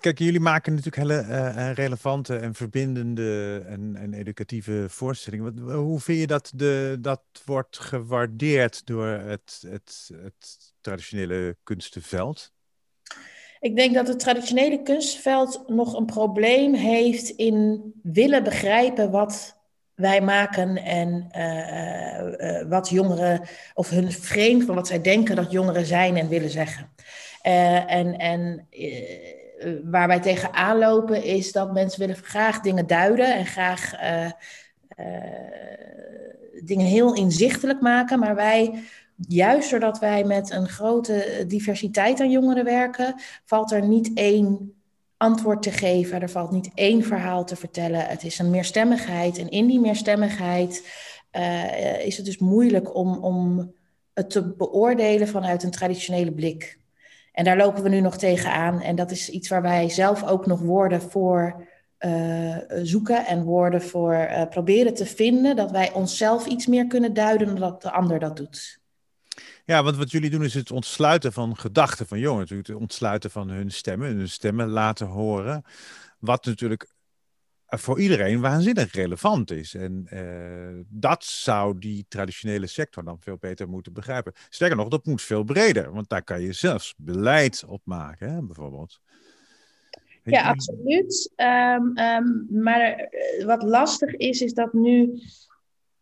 Kijk, 0.00 0.18
jullie 0.18 0.40
maken 0.40 0.74
natuurlijk 0.74 0.96
hele 0.96 1.26
uh, 1.28 1.72
relevante 1.72 2.36
en 2.36 2.54
verbindende 2.54 3.62
en, 3.66 3.96
en 3.96 4.14
educatieve 4.14 4.84
voorstellingen. 4.88 5.64
Wat, 5.64 5.74
hoe 5.74 6.00
vind 6.00 6.20
je 6.20 6.26
dat 6.26 6.52
de, 6.54 6.96
dat 7.00 7.22
wordt 7.44 7.78
gewaardeerd 7.78 8.86
door 8.86 9.06
het, 9.06 9.64
het, 9.68 10.10
het 10.22 10.72
traditionele 10.80 11.56
kunstenveld? 11.62 12.52
Ik 13.60 13.76
denk 13.76 13.94
dat 13.94 14.08
het 14.08 14.18
traditionele 14.18 14.82
kunstveld 14.82 15.68
nog 15.68 15.94
een 15.94 16.06
probleem 16.06 16.74
heeft 16.74 17.28
in 17.28 17.92
willen 18.02 18.44
begrijpen 18.44 19.10
wat 19.10 19.58
wij 19.94 20.20
maken 20.20 20.76
en 20.76 21.28
uh, 21.36 22.68
wat 22.68 22.88
jongeren, 22.88 23.40
of 23.74 23.90
hun 23.90 24.12
frame 24.12 24.64
van 24.64 24.74
wat 24.74 24.86
zij 24.86 25.00
denken 25.00 25.36
dat 25.36 25.50
jongeren 25.50 25.86
zijn 25.86 26.16
en 26.16 26.28
willen 26.28 26.50
zeggen. 26.50 26.90
Uh, 27.46 27.92
en 27.92 28.18
en 28.18 28.68
waar 29.90 30.08
wij 30.08 30.20
tegenaan 30.20 30.78
lopen 30.78 31.22
is 31.22 31.52
dat 31.52 31.72
mensen 31.72 32.00
willen 32.00 32.16
graag 32.16 32.60
dingen 32.60 32.86
duiden 32.86 33.34
en 33.34 33.46
graag 33.46 33.94
dingen 36.64 36.86
heel 36.86 37.14
inzichtelijk 37.14 37.80
maken, 37.80 38.18
maar 38.18 38.34
wij 38.34 38.82
juist 39.28 39.70
doordat 39.70 39.98
wij 39.98 40.24
met 40.24 40.50
een 40.50 40.68
grote 40.68 41.44
diversiteit 41.46 42.20
aan 42.20 42.30
jongeren 42.30 42.64
werken, 42.64 43.14
valt 43.44 43.72
er 43.72 43.88
niet 43.88 44.10
één 44.14 44.74
antwoord 45.20 45.62
te 45.62 45.70
geven. 45.70 46.22
Er 46.22 46.30
valt 46.30 46.50
niet 46.50 46.70
één 46.74 47.02
verhaal 47.02 47.44
te 47.44 47.56
vertellen. 47.56 48.06
Het 48.06 48.24
is 48.24 48.38
een 48.38 48.50
meerstemmigheid. 48.50 49.38
En 49.38 49.48
in 49.48 49.66
die 49.66 49.80
meerstemmigheid 49.80 50.88
uh, 51.32 52.06
is 52.06 52.16
het 52.16 52.26
dus 52.26 52.38
moeilijk 52.38 52.94
om, 52.94 53.18
om 53.18 53.72
het 54.14 54.30
te 54.30 54.54
beoordelen 54.54 55.28
vanuit 55.28 55.62
een 55.62 55.70
traditionele 55.70 56.32
blik. 56.32 56.79
En 57.40 57.46
daar 57.46 57.56
lopen 57.56 57.82
we 57.82 57.88
nu 57.88 58.00
nog 58.00 58.16
tegenaan. 58.16 58.80
En 58.80 58.96
dat 58.96 59.10
is 59.10 59.28
iets 59.28 59.48
waar 59.48 59.62
wij 59.62 59.88
zelf 59.88 60.24
ook 60.24 60.46
nog 60.46 60.60
woorden 60.60 61.02
voor 61.02 61.66
uh, 62.00 62.56
zoeken 62.82 63.26
en 63.26 63.42
woorden 63.42 63.82
voor 63.82 64.14
uh, 64.14 64.42
proberen 64.48 64.94
te 64.94 65.06
vinden. 65.06 65.56
Dat 65.56 65.70
wij 65.70 65.92
onszelf 65.92 66.46
iets 66.46 66.66
meer 66.66 66.86
kunnen 66.86 67.14
duiden 67.14 67.46
dan 67.46 67.56
dat 67.56 67.82
de 67.82 67.90
ander 67.90 68.18
dat 68.18 68.36
doet. 68.36 68.80
Ja, 69.64 69.82
want 69.82 69.96
wat 69.96 70.10
jullie 70.10 70.30
doen 70.30 70.44
is 70.44 70.54
het 70.54 70.70
ontsluiten 70.70 71.32
van 71.32 71.56
gedachten 71.56 72.06
van 72.06 72.18
jongeren. 72.18 72.40
Natuurlijk 72.40 72.68
het 72.68 72.78
ontsluiten 72.78 73.30
van 73.30 73.48
hun 73.48 73.70
stemmen, 73.70 74.16
hun 74.16 74.28
stemmen 74.28 74.68
laten 74.68 75.06
horen. 75.06 75.64
Wat 76.18 76.44
natuurlijk 76.44 76.88
voor 77.78 78.00
iedereen 78.00 78.40
waanzinnig 78.40 78.92
relevant 78.92 79.50
is. 79.50 79.74
En 79.74 80.06
uh, 80.12 80.84
dat 80.88 81.24
zou 81.24 81.78
die 81.78 82.06
traditionele 82.08 82.66
sector 82.66 83.04
dan 83.04 83.20
veel 83.20 83.36
beter 83.40 83.68
moeten 83.68 83.92
begrijpen. 83.92 84.32
Sterker 84.48 84.76
nog, 84.76 84.88
dat 84.88 85.06
moet 85.06 85.22
veel 85.22 85.44
breder, 85.44 85.92
want 85.92 86.08
daar 86.08 86.24
kan 86.24 86.40
je 86.40 86.52
zelfs 86.52 86.94
beleid 86.96 87.64
op 87.66 87.80
maken, 87.84 88.32
hè, 88.32 88.42
bijvoorbeeld. 88.42 89.00
Ja, 90.22 90.48
absoluut. 90.48 91.32
Um, 91.36 91.98
um, 91.98 92.46
maar 92.50 92.80
eh, 92.80 93.44
wat 93.44 93.62
lastig 93.62 94.14
is, 94.14 94.40
is 94.40 94.52
dat 94.54 94.72
nu 94.72 95.20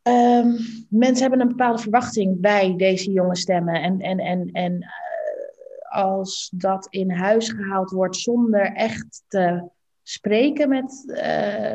Um, 0.03 0.57
mensen 0.89 1.21
hebben 1.21 1.41
een 1.41 1.49
bepaalde 1.49 1.83
verwachting 1.83 2.41
bij 2.41 2.77
deze 2.77 3.11
jonge 3.11 3.37
stemmen. 3.37 3.75
En, 3.75 4.01
en, 4.01 4.19
en, 4.19 4.51
en 4.53 4.73
uh, 4.73 6.03
als 6.03 6.51
dat 6.55 6.87
in 6.91 7.11
huis 7.11 7.51
gehaald 7.51 7.91
wordt 7.91 8.17
zonder 8.17 8.73
echt 8.73 9.23
te 9.27 9.69
spreken 10.09 10.69
met 10.69 11.05
uh, 11.07 11.17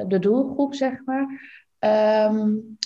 de 0.07 0.19
doelgroep, 0.19 0.73
zeg 0.73 1.01
maar. 1.05 1.25
Um, 2.29 2.77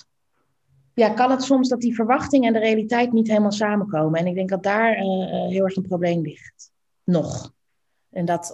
ja, 0.94 1.08
kan 1.08 1.30
het 1.30 1.42
soms 1.42 1.68
dat 1.68 1.80
die 1.80 1.94
verwachting 1.94 2.46
en 2.46 2.52
de 2.52 2.58
realiteit 2.58 3.12
niet 3.12 3.28
helemaal 3.28 3.52
samenkomen. 3.52 4.20
En 4.20 4.26
ik 4.26 4.34
denk 4.34 4.48
dat 4.48 4.62
daar 4.62 4.98
uh, 4.98 5.04
heel 5.48 5.64
erg 5.64 5.76
een 5.76 5.86
probleem 5.86 6.20
ligt. 6.20 6.70
Nog. 7.04 7.52
En 8.10 8.24
dat 8.24 8.52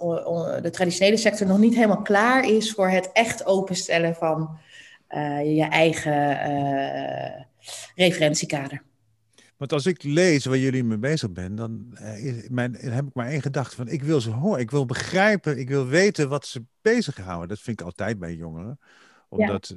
de 0.63 0.71
traditionele 0.71 1.17
sector 1.17 1.47
nog 1.47 1.59
niet 1.59 1.75
helemaal 1.75 2.03
klaar 2.03 2.45
is 2.45 2.73
voor 2.73 2.89
het 2.89 3.13
echt 3.13 3.47
openstellen 3.47 4.15
van 4.15 4.59
je 5.45 5.67
eigen 5.71 6.39
referentiekader. 7.95 8.83
Want 9.57 9.73
als 9.73 9.87
ik 9.87 10.03
lees 10.03 10.45
waar 10.45 10.59
jullie 10.59 10.85
mee 10.85 10.99
bezig 10.99 11.33
bent, 11.33 11.57
dan, 11.57 11.99
mijn, 12.49 12.75
heb 12.75 13.07
ik 13.07 13.15
maar 13.15 13.29
één 13.29 13.43
gedachte 13.43 13.77
van 13.77 13.89
ik 13.89 14.03
wil 14.03 14.21
ze 14.21 14.31
horen, 14.31 14.61
ik 14.61 14.71
wil 14.71 14.87
begrijpen, 14.87 15.59
ik 15.59 15.69
wil 15.69 15.87
weten 15.87 16.29
wat 16.29 16.47
ze 16.47 16.65
bezighouden. 16.81 17.49
Dat 17.49 17.61
vind 17.61 17.81
ik 17.81 17.87
altijd 17.87 18.19
bij 18.19 18.35
jongeren, 18.35 18.79
omdat 19.29 19.77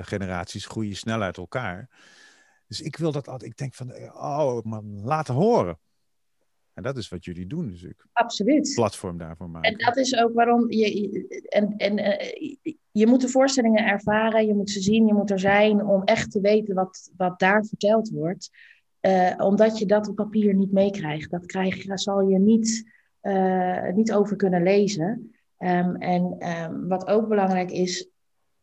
generaties 0.00 0.66
groeien 0.66 0.96
snel 0.96 1.22
uit 1.22 1.36
elkaar. 1.36 1.88
Dus 2.66 2.80
ik 2.80 2.96
wil 2.96 3.12
dat 3.12 3.28
altijd, 3.28 3.50
ik 3.50 3.56
denk 3.56 3.74
van, 3.74 3.92
oh 4.12 4.62
man, 4.62 5.00
laten 5.04 5.34
horen. 5.34 5.78
En 6.74 6.82
dat 6.82 6.96
is 6.96 7.08
wat 7.08 7.24
jullie 7.24 7.46
doen 7.46 7.70
natuurlijk. 7.70 8.06
Absoluut. 8.12 8.72
Platform 8.74 9.18
daarvoor 9.18 9.50
maken. 9.50 9.70
En 9.70 9.78
dat 9.78 9.96
is 9.96 10.16
ook 10.16 10.34
waarom 10.34 10.70
je. 10.70 11.44
En, 11.48 11.76
en, 11.76 11.98
eh, 11.98 12.56
je 12.90 13.06
moet 13.06 13.20
de 13.20 13.28
voorstellingen 13.28 13.86
ervaren, 13.86 14.46
je 14.46 14.54
moet 14.54 14.70
ze 14.70 14.80
zien, 14.80 15.06
je 15.06 15.14
moet 15.14 15.30
er 15.30 15.38
zijn 15.38 15.86
om 15.86 16.02
echt 16.02 16.30
te 16.30 16.40
weten 16.40 16.74
wat, 16.74 17.10
wat 17.16 17.38
daar 17.38 17.64
verteld 17.64 18.08
wordt. 18.08 18.50
Uh, 19.06 19.34
omdat 19.36 19.78
je 19.78 19.86
dat 19.86 20.08
op 20.08 20.14
papier 20.14 20.54
niet 20.54 20.72
meekrijgt. 20.72 21.30
Dat 21.30 21.46
krijg, 21.46 21.84
zal 21.94 22.20
je 22.20 22.38
niet, 22.38 22.92
uh, 23.22 23.92
niet 23.92 24.12
over 24.12 24.36
kunnen 24.36 24.62
lezen. 24.62 25.34
Um, 25.58 25.96
en 25.96 26.48
um, 26.48 26.88
wat 26.88 27.06
ook 27.06 27.28
belangrijk 27.28 27.70
is, 27.70 28.08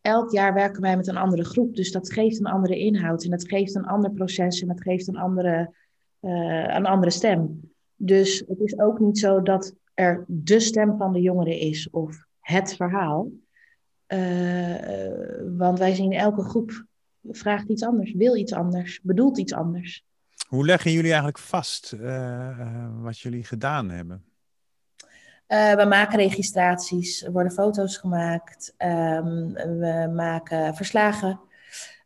elk 0.01 0.31
jaar 0.31 0.53
werken 0.53 0.81
wij 0.81 0.97
met 0.97 1.07
een 1.07 1.17
andere 1.17 1.43
groep. 1.43 1.75
Dus 1.75 1.91
dat 1.91 2.13
geeft 2.13 2.39
een 2.39 2.45
andere 2.45 2.79
inhoud 2.79 3.23
en 3.23 3.29
dat 3.29 3.47
geeft 3.47 3.75
een 3.75 3.85
ander 3.85 4.11
proces 4.11 4.61
en 4.61 4.67
dat 4.67 4.81
geeft 4.81 5.07
een 5.07 5.17
andere, 5.17 5.73
uh, 6.21 6.75
een 6.75 6.85
andere 6.85 7.11
stem. 7.11 7.59
Dus 7.95 8.43
het 8.47 8.59
is 8.59 8.79
ook 8.79 8.99
niet 8.99 9.19
zo 9.19 9.41
dat 9.41 9.75
er 9.93 10.25
de 10.27 10.59
stem 10.59 10.97
van 10.97 11.13
de 11.13 11.21
jongeren 11.21 11.59
is 11.59 11.89
of 11.89 12.25
het 12.39 12.75
verhaal. 12.75 13.29
Want 15.57 15.79
wij 15.79 15.95
zien 15.95 16.11
elke 16.11 16.43
groep 16.43 16.85
vraagt 17.29 17.69
iets 17.69 17.83
anders, 17.83 18.13
wil 18.13 18.35
iets 18.35 18.53
anders, 18.53 18.99
bedoelt 19.01 19.37
iets 19.37 19.53
anders. 19.53 20.05
Hoe 20.51 20.65
leggen 20.65 20.91
jullie 20.91 21.09
eigenlijk 21.09 21.37
vast 21.37 21.93
uh, 21.93 22.87
wat 23.01 23.19
jullie 23.19 23.43
gedaan 23.43 23.89
hebben? 23.89 24.23
Uh, 25.47 25.73
we 25.73 25.85
maken 25.85 26.17
registraties, 26.17 27.23
er 27.23 27.31
worden 27.31 27.51
foto's 27.51 27.97
gemaakt, 27.97 28.73
um, 28.77 29.53
we 29.53 30.11
maken 30.15 30.75
verslagen. 30.75 31.39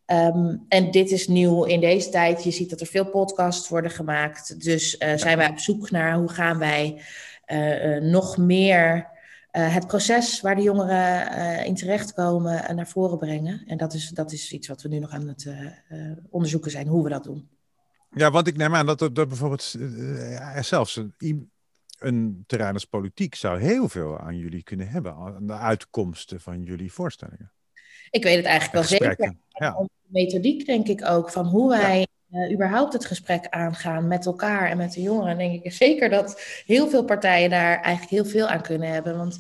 Um, 0.06 0.66
en 0.68 0.92
dit 0.92 1.12
is 1.12 1.28
nieuw 1.28 1.64
in 1.64 1.80
deze 1.80 2.10
tijd. 2.10 2.44
Je 2.44 2.52
ziet 2.52 2.70
dat 2.70 2.82
er 2.82 2.88
veel 2.88 3.10
podcasts 3.10 3.70
worden 3.70 3.92
gemaakt. 3.92 4.64
Dus 4.64 4.96
uh, 5.00 5.16
zijn 5.16 5.38
wij 5.38 5.50
op 5.50 5.60
zoek 5.60 5.92
naar 5.92 6.16
hoe 6.16 6.30
gaan 6.30 6.58
wij 6.58 7.02
uh, 7.48 8.02
nog 8.02 8.38
meer 8.38 9.08
het 9.52 9.88
proces 9.88 10.42
waar 10.42 10.56
de 10.56 10.62
jongeren 10.62 11.66
in 11.66 11.76
terechtkomen 11.76 12.76
naar 12.76 12.88
voren 12.88 13.18
brengen. 13.18 13.64
En 13.68 13.78
dat 13.78 13.94
is, 13.94 14.10
dat 14.10 14.32
is 14.32 14.52
iets 14.52 14.68
wat 14.68 14.82
we 14.82 14.90
nu 14.90 15.00
nog 15.00 15.12
aan 15.12 15.28
het 15.28 15.50
onderzoeken 16.30 16.72
zijn, 16.72 16.88
hoe 16.88 17.04
we 17.04 17.10
dat 17.10 17.24
doen. 17.24 17.55
Ja, 18.16 18.32
want 18.32 18.48
ik 18.48 18.58
neem 18.58 18.76
aan 18.76 18.86
dat 18.86 19.02
er, 19.02 19.14
dat 19.14 19.28
bijvoorbeeld 19.28 19.76
er 20.56 20.64
zelfs 20.64 20.96
een, 20.96 21.52
een 22.00 22.44
terrein 22.48 22.74
als 22.74 22.86
politiek 22.86 23.36
zou 23.36 23.60
heel 23.60 23.90
veel 23.90 24.20
aan 24.20 24.38
jullie 24.38 24.64
kunnen 24.64 24.88
hebben, 24.88 25.14
aan 25.14 25.48
de 25.48 25.54
uitkomsten 25.54 26.42
van 26.42 26.64
jullie 26.64 26.92
voorstellingen. 26.92 27.52
Ik 28.10 28.24
weet 28.24 28.36
het 28.36 28.46
eigenlijk 28.46 28.90
wel 28.90 29.00
zeker. 29.00 29.36
Ja. 29.50 29.88
Methodiek 30.08 30.66
denk 30.66 30.88
ik 30.88 31.06
ook, 31.06 31.32
van 31.32 31.46
hoe 31.46 31.70
wij 31.70 32.08
uh, 32.32 32.52
überhaupt 32.52 32.94
het 32.94 33.06
gesprek 33.06 33.48
aangaan 33.50 34.08
met 34.08 34.26
elkaar 34.26 34.70
en 34.70 34.78
met 34.78 34.94
de 34.94 35.02
jongeren. 35.02 35.38
denk 35.38 35.64
ik 35.64 35.72
zeker 35.72 36.10
dat 36.10 36.42
heel 36.66 36.90
veel 36.90 37.04
partijen 37.04 37.50
daar 37.50 37.82
eigenlijk 37.82 38.10
heel 38.10 38.26
veel 38.32 38.48
aan 38.48 38.62
kunnen 38.62 38.90
hebben. 38.90 39.18
Want 39.18 39.40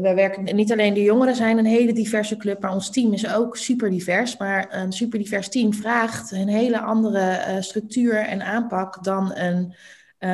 we 0.00 0.12
werken, 0.14 0.56
niet 0.56 0.72
alleen 0.72 0.94
de 0.94 1.02
jongeren 1.02 1.36
zijn 1.36 1.58
een 1.58 1.64
hele 1.64 1.92
diverse 1.92 2.36
club, 2.36 2.60
maar 2.60 2.72
ons 2.72 2.90
team 2.90 3.12
is 3.12 3.34
ook 3.34 3.56
super 3.56 3.90
divers. 3.90 4.36
Maar 4.36 4.66
een 4.70 4.92
super 4.92 5.18
divers 5.18 5.48
team 5.48 5.74
vraagt 5.74 6.30
een 6.30 6.48
hele 6.48 6.80
andere 6.80 7.20
uh, 7.20 7.60
structuur 7.60 8.16
en 8.16 8.42
aanpak 8.42 9.04
dan 9.04 9.36
een 9.36 9.74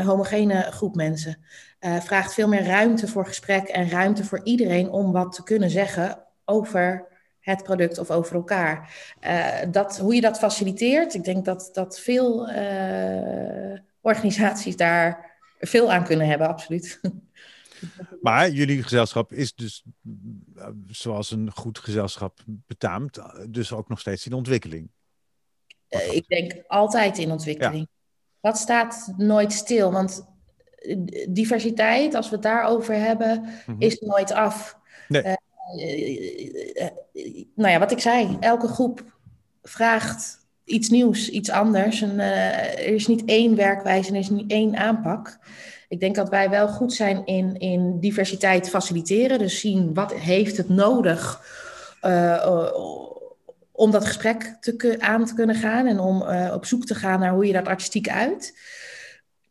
homogene 0.04 0.60
groep 0.60 0.94
mensen. 0.94 1.44
vraagt 1.80 2.34
veel 2.34 2.48
meer 2.48 2.64
ruimte 2.64 3.08
voor 3.08 3.26
gesprek 3.26 3.68
en 3.68 3.90
ruimte 3.90 4.24
voor 4.24 4.40
iedereen 4.44 4.90
om 4.90 5.12
wat 5.12 5.32
te 5.32 5.42
kunnen 5.42 5.70
zeggen 5.70 6.18
over 6.44 7.06
het 7.40 7.62
product 7.62 7.98
of 7.98 8.10
over 8.10 8.34
elkaar. 8.34 8.94
Dat, 9.70 9.98
hoe 9.98 10.14
je 10.14 10.20
dat 10.20 10.38
faciliteert, 10.38 11.14
ik 11.14 11.24
denk 11.24 11.44
dat, 11.44 11.70
dat 11.72 12.00
veel 12.00 12.48
organisaties 14.00 14.76
daar 14.76 15.30
veel 15.60 15.92
aan 15.92 16.04
kunnen 16.04 16.26
hebben, 16.26 16.48
absoluut. 16.48 17.00
Maar 18.22 18.50
jullie 18.50 18.82
gezelschap 18.82 19.32
is 19.32 19.54
dus, 19.54 19.84
zoals 20.86 21.30
een 21.30 21.50
goed 21.54 21.78
gezelschap 21.78 22.38
betaamt, 22.46 23.18
dus 23.48 23.72
ook 23.72 23.88
nog 23.88 24.00
steeds 24.00 24.26
in 24.26 24.32
ontwikkeling. 24.32 24.90
Uh, 25.88 26.12
ik 26.12 26.28
denk 26.28 26.62
altijd 26.66 27.18
in 27.18 27.30
ontwikkeling. 27.30 27.88
Ja. 27.90 27.98
Dat 28.40 28.58
staat 28.58 29.14
nooit 29.16 29.52
stil, 29.52 29.92
want 29.92 30.26
diversiteit, 31.28 32.14
als 32.14 32.28
we 32.28 32.34
het 32.34 32.44
daarover 32.44 32.94
hebben, 32.94 33.40
mm 33.40 33.48
-hmm. 33.64 33.80
is 33.80 34.00
nooit 34.00 34.32
af. 34.32 34.78
Nee 35.08 35.36
nou 37.54 37.72
ja, 37.72 37.78
wat 37.78 37.90
ik 37.90 38.00
zei, 38.00 38.36
elke 38.40 38.68
groep 38.68 39.18
vraagt 39.62 40.46
iets 40.64 40.88
nieuws, 40.88 41.28
iets 41.28 41.50
anders. 41.50 42.02
En, 42.02 42.14
uh, 42.14 42.78
er 42.78 42.94
is 42.94 43.06
niet 43.06 43.24
één 43.24 43.56
werkwijze 43.56 44.08
en 44.08 44.14
er 44.14 44.20
is 44.20 44.30
niet 44.30 44.50
één 44.50 44.76
aanpak. 44.76 45.38
Ik 45.90 46.00
denk 46.00 46.14
dat 46.14 46.28
wij 46.28 46.50
wel 46.50 46.68
goed 46.68 46.92
zijn 46.92 47.26
in, 47.26 47.58
in 47.58 48.00
diversiteit 48.00 48.68
faciliteren. 48.68 49.38
Dus 49.38 49.60
zien 49.60 49.94
wat 49.94 50.12
heeft 50.12 50.56
het 50.56 50.68
nodig 50.68 51.42
uh, 52.02 52.70
om 53.72 53.90
dat 53.90 54.06
gesprek 54.06 54.56
te, 54.60 54.96
aan 54.98 55.24
te 55.24 55.34
kunnen 55.34 55.56
gaan. 55.56 55.86
En 55.86 55.98
om 55.98 56.22
uh, 56.22 56.52
op 56.54 56.64
zoek 56.64 56.86
te 56.86 56.94
gaan 56.94 57.20
naar 57.20 57.32
hoe 57.32 57.46
je 57.46 57.52
dat 57.52 57.66
artistiek 57.66 58.08
uit. 58.08 58.58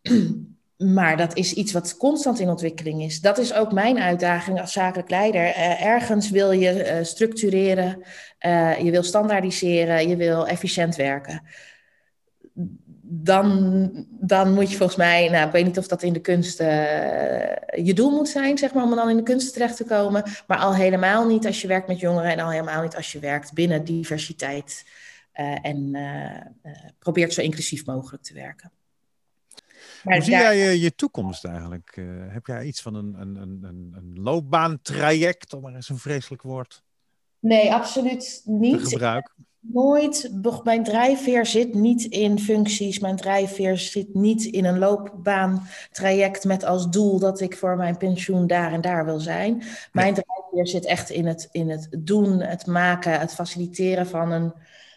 Maar 0.77 1.17
dat 1.17 1.35
is 1.35 1.53
iets 1.53 1.71
wat 1.71 1.97
constant 1.97 2.39
in 2.39 2.49
ontwikkeling 2.49 3.03
is. 3.03 3.21
Dat 3.21 3.37
is 3.37 3.53
ook 3.53 3.71
mijn 3.71 3.99
uitdaging 3.99 4.61
als 4.61 4.71
zakelijk 4.71 5.09
leider. 5.09 5.41
Uh, 5.41 5.85
ergens 5.85 6.29
wil 6.29 6.51
je 6.51 6.99
structureren, 7.03 8.03
je 8.83 8.91
wil 8.91 9.03
standaardiseren, 9.03 10.09
je 10.09 10.15
wil 10.15 10.47
efficiënt 10.47 10.95
werken. 10.95 11.41
Dan, 13.11 13.89
dan 14.09 14.53
moet 14.53 14.71
je 14.71 14.77
volgens 14.77 14.97
mij, 14.97 15.29
nou, 15.29 15.45
ik 15.45 15.51
weet 15.51 15.65
niet 15.65 15.77
of 15.77 15.87
dat 15.87 16.03
in 16.03 16.13
de 16.13 16.19
kunst 16.19 16.57
je 16.57 17.91
doel 17.95 18.11
moet 18.11 18.29
zijn, 18.29 18.57
zeg 18.57 18.73
maar, 18.73 18.83
om 18.83 18.95
dan 18.95 19.09
in 19.09 19.17
de 19.17 19.23
kunst 19.23 19.53
terecht 19.53 19.77
te 19.77 19.83
komen. 19.83 20.23
Maar 20.47 20.57
al 20.57 20.75
helemaal 20.75 21.27
niet 21.27 21.45
als 21.45 21.61
je 21.61 21.67
werkt 21.67 21.87
met 21.87 21.99
jongeren 21.99 22.31
en 22.31 22.39
al 22.39 22.51
helemaal 22.51 22.81
niet 22.81 22.95
als 22.95 23.11
je 23.11 23.19
werkt 23.19 23.53
binnen 23.53 23.83
diversiteit. 23.83 24.85
en 25.61 25.97
probeert 26.99 27.33
zo 27.33 27.41
inclusief 27.41 27.85
mogelijk 27.85 28.23
te 28.23 28.33
werken. 28.33 28.71
Maar 30.03 30.15
Hoe 30.15 30.23
zie 30.23 30.33
jij 30.33 30.57
je, 30.57 30.79
je 30.79 30.95
toekomst 30.95 31.45
eigenlijk? 31.45 31.95
Uh, 31.95 32.05
heb 32.27 32.45
jij 32.45 32.65
iets 32.65 32.81
van 32.81 32.95
een, 32.95 33.15
een, 33.19 33.35
een, 33.35 33.93
een 33.95 34.19
loopbaantraject, 34.21 35.53
om 35.53 35.61
maar 35.61 35.75
eens 35.75 35.89
een 35.89 35.97
vreselijk 35.97 36.41
woord 36.41 36.83
Nee, 37.39 37.73
absoluut 37.73 38.41
niet. 38.45 38.87
Gebruik. 38.87 39.35
Nooit. 39.61 40.31
Mijn 40.63 40.83
drijfveer 40.83 41.45
zit 41.45 41.73
niet 41.73 42.03
in 42.03 42.39
functies. 42.39 42.99
Mijn 42.99 43.15
drijfveer 43.15 43.77
zit 43.77 44.13
niet 44.13 44.45
in 44.45 44.65
een 44.65 44.79
loopbaantraject 44.79 46.43
met 46.43 46.63
als 46.63 46.89
doel 46.89 47.19
dat 47.19 47.41
ik 47.41 47.57
voor 47.57 47.77
mijn 47.77 47.97
pensioen 47.97 48.47
daar 48.47 48.73
en 48.73 48.81
daar 48.81 49.05
wil 49.05 49.19
zijn. 49.19 49.63
Mijn 49.91 50.13
drijfveer 50.13 50.67
zit 50.67 50.85
echt 50.85 51.09
in 51.09 51.27
het, 51.27 51.49
in 51.51 51.69
het 51.69 51.87
doen, 51.99 52.39
het 52.39 52.65
maken, 52.65 53.19
het 53.19 53.33
faciliteren 53.33 54.07
van 54.07 54.31
een, 54.31 54.53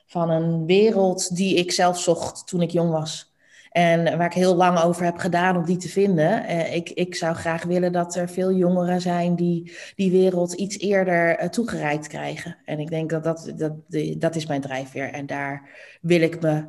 van 0.07 0.31
een 0.31 0.67
wereld 0.67 1.37
die 1.37 1.57
ik 1.57 1.73
zelf 1.73 2.01
zocht 2.01 2.47
toen 2.47 2.63
ik 2.63 2.71
jong 2.71 2.91
was. 2.91 3.32
En 3.73 4.19
waar 4.19 4.27
ik 4.27 4.33
heel 4.33 4.57
lang 4.57 4.79
over 4.79 5.05
heb 5.05 5.17
gedaan 5.17 5.57
om 5.57 5.65
die 5.65 5.77
te 5.77 5.89
vinden. 5.89 6.45
Uh, 6.45 6.75
ik, 6.75 6.91
ik 6.91 7.15
zou 7.15 7.35
graag 7.35 7.65
willen 7.65 7.93
dat 7.93 8.17
er 8.17 8.29
veel 8.29 8.53
jongeren 8.53 9.01
zijn 9.01 9.37
die 9.37 9.77
die 9.95 10.11
wereld 10.11 10.53
iets 10.53 10.79
eerder 10.79 11.43
uh, 11.43 11.49
toegereikt 11.49 12.07
krijgen. 12.07 12.57
En 12.65 12.79
ik 12.79 12.89
denk 12.89 13.11
dat 13.11 13.25
dat, 13.25 13.53
dat, 13.57 13.73
dat 14.19 14.37
is 14.37 14.47
mijn 14.47 14.61
drijfveer. 14.61 15.13
En 15.13 15.27
daar 15.27 15.69
wil 16.01 16.21
ik 16.21 16.41
me 16.41 16.65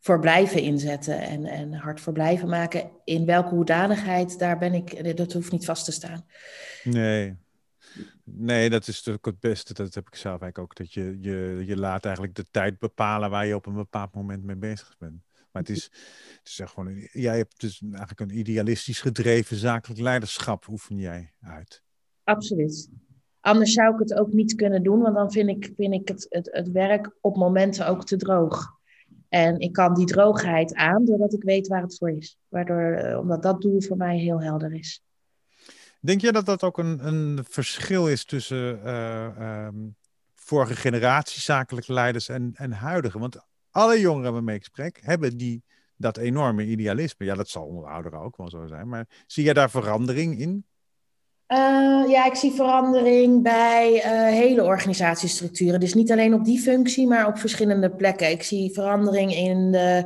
voor 0.00 0.20
blijven 0.20 0.62
inzetten 0.62 1.20
en, 1.20 1.44
en 1.44 1.72
hard 1.72 2.00
voor 2.00 2.12
blijven 2.12 2.48
maken. 2.48 2.90
In 3.04 3.26
welke 3.26 3.54
hoedanigheid, 3.54 4.38
daar 4.38 4.58
ben 4.58 4.74
ik, 4.74 5.16
dat 5.16 5.32
hoeft 5.32 5.52
niet 5.52 5.64
vast 5.64 5.84
te 5.84 5.92
staan. 5.92 6.26
Nee, 6.84 7.36
Nee, 8.24 8.70
dat 8.70 8.88
is 8.88 8.96
natuurlijk 8.96 9.24
het 9.24 9.40
beste. 9.40 9.74
Dat 9.74 9.94
heb 9.94 10.06
ik 10.06 10.14
zelf 10.14 10.40
eigenlijk 10.40 10.58
ook. 10.58 10.76
Dat 10.76 10.92
je, 10.92 11.18
je, 11.20 11.62
je 11.66 11.76
laat 11.76 12.04
eigenlijk 12.04 12.34
de 12.34 12.46
tijd 12.50 12.78
bepalen 12.78 13.30
waar 13.30 13.46
je 13.46 13.54
op 13.54 13.66
een 13.66 13.74
bepaald 13.74 14.14
moment 14.14 14.44
mee 14.44 14.56
bezig 14.56 14.94
bent. 14.98 15.22
Maar 15.52 15.62
het 15.62 15.70
is, 15.70 15.84
het 16.38 16.48
is 16.48 16.58
echt 16.58 16.72
gewoon, 16.72 17.08
jij 17.12 17.36
hebt 17.36 17.60
dus 17.60 17.82
eigenlijk 17.90 18.20
een 18.20 18.38
idealistisch 18.38 19.00
gedreven 19.00 19.56
zakelijk 19.56 20.00
leiderschap, 20.00 20.68
oefen 20.68 20.96
jij 20.96 21.32
uit. 21.40 21.82
Absoluut. 22.24 22.90
Anders 23.40 23.72
zou 23.72 23.92
ik 23.94 23.98
het 23.98 24.14
ook 24.14 24.32
niet 24.32 24.54
kunnen 24.54 24.82
doen, 24.82 25.00
want 25.00 25.14
dan 25.14 25.32
vind 25.32 25.48
ik, 25.48 25.72
vind 25.76 25.94
ik 25.94 26.08
het, 26.08 26.26
het, 26.28 26.48
het 26.52 26.70
werk 26.70 27.10
op 27.20 27.36
momenten 27.36 27.86
ook 27.86 28.04
te 28.04 28.16
droog. 28.16 28.80
En 29.28 29.58
ik 29.58 29.72
kan 29.72 29.94
die 29.94 30.06
droogheid 30.06 30.74
aan 30.74 31.04
doordat 31.04 31.32
ik 31.32 31.42
weet 31.42 31.68
waar 31.68 31.82
het 31.82 31.98
voor 31.98 32.10
is. 32.10 32.38
Waardoor, 32.48 32.92
eh, 32.92 33.18
omdat 33.18 33.42
dat 33.42 33.60
doel 33.60 33.80
voor 33.82 33.96
mij 33.96 34.18
heel 34.18 34.42
helder 34.42 34.72
is. 34.72 35.02
Denk 36.00 36.20
je 36.20 36.32
dat 36.32 36.46
dat 36.46 36.62
ook 36.62 36.78
een, 36.78 37.06
een 37.06 37.44
verschil 37.48 38.08
is 38.08 38.24
tussen 38.24 38.80
uh, 38.84 39.66
um, 39.66 39.96
vorige 40.34 40.76
generatie 40.76 41.40
zakelijke 41.40 41.92
leiders 41.92 42.28
en, 42.28 42.50
en 42.54 42.72
huidige? 42.72 43.18
Want 43.18 43.46
alle 43.72 44.00
jongeren 44.00 44.32
waarmee 44.32 44.56
ik 44.56 44.64
spreek, 44.64 45.00
hebben 45.02 45.36
die, 45.36 45.62
dat 45.96 46.16
enorme 46.16 46.64
idealisme. 46.64 47.26
Ja, 47.26 47.34
dat 47.34 47.48
zal 47.48 47.64
onder 47.64 47.84
ouderen 47.84 48.20
ook 48.20 48.36
wel 48.36 48.50
zo 48.50 48.66
zijn. 48.66 48.88
Maar 48.88 49.06
zie 49.26 49.44
je 49.44 49.54
daar 49.54 49.70
verandering 49.70 50.38
in? 50.38 50.64
Uh, 51.52 52.10
ja, 52.10 52.26
ik 52.26 52.34
zie 52.34 52.52
verandering 52.52 53.42
bij 53.42 53.92
uh, 53.94 54.02
hele 54.38 54.64
organisatiestructuren. 54.64 55.80
Dus 55.80 55.94
niet 55.94 56.12
alleen 56.12 56.34
op 56.34 56.44
die 56.44 56.60
functie, 56.60 57.06
maar 57.06 57.26
op 57.26 57.38
verschillende 57.38 57.90
plekken. 57.90 58.30
Ik 58.30 58.42
zie 58.42 58.72
verandering 58.72 59.34
in 59.34 59.72
de, 59.72 60.04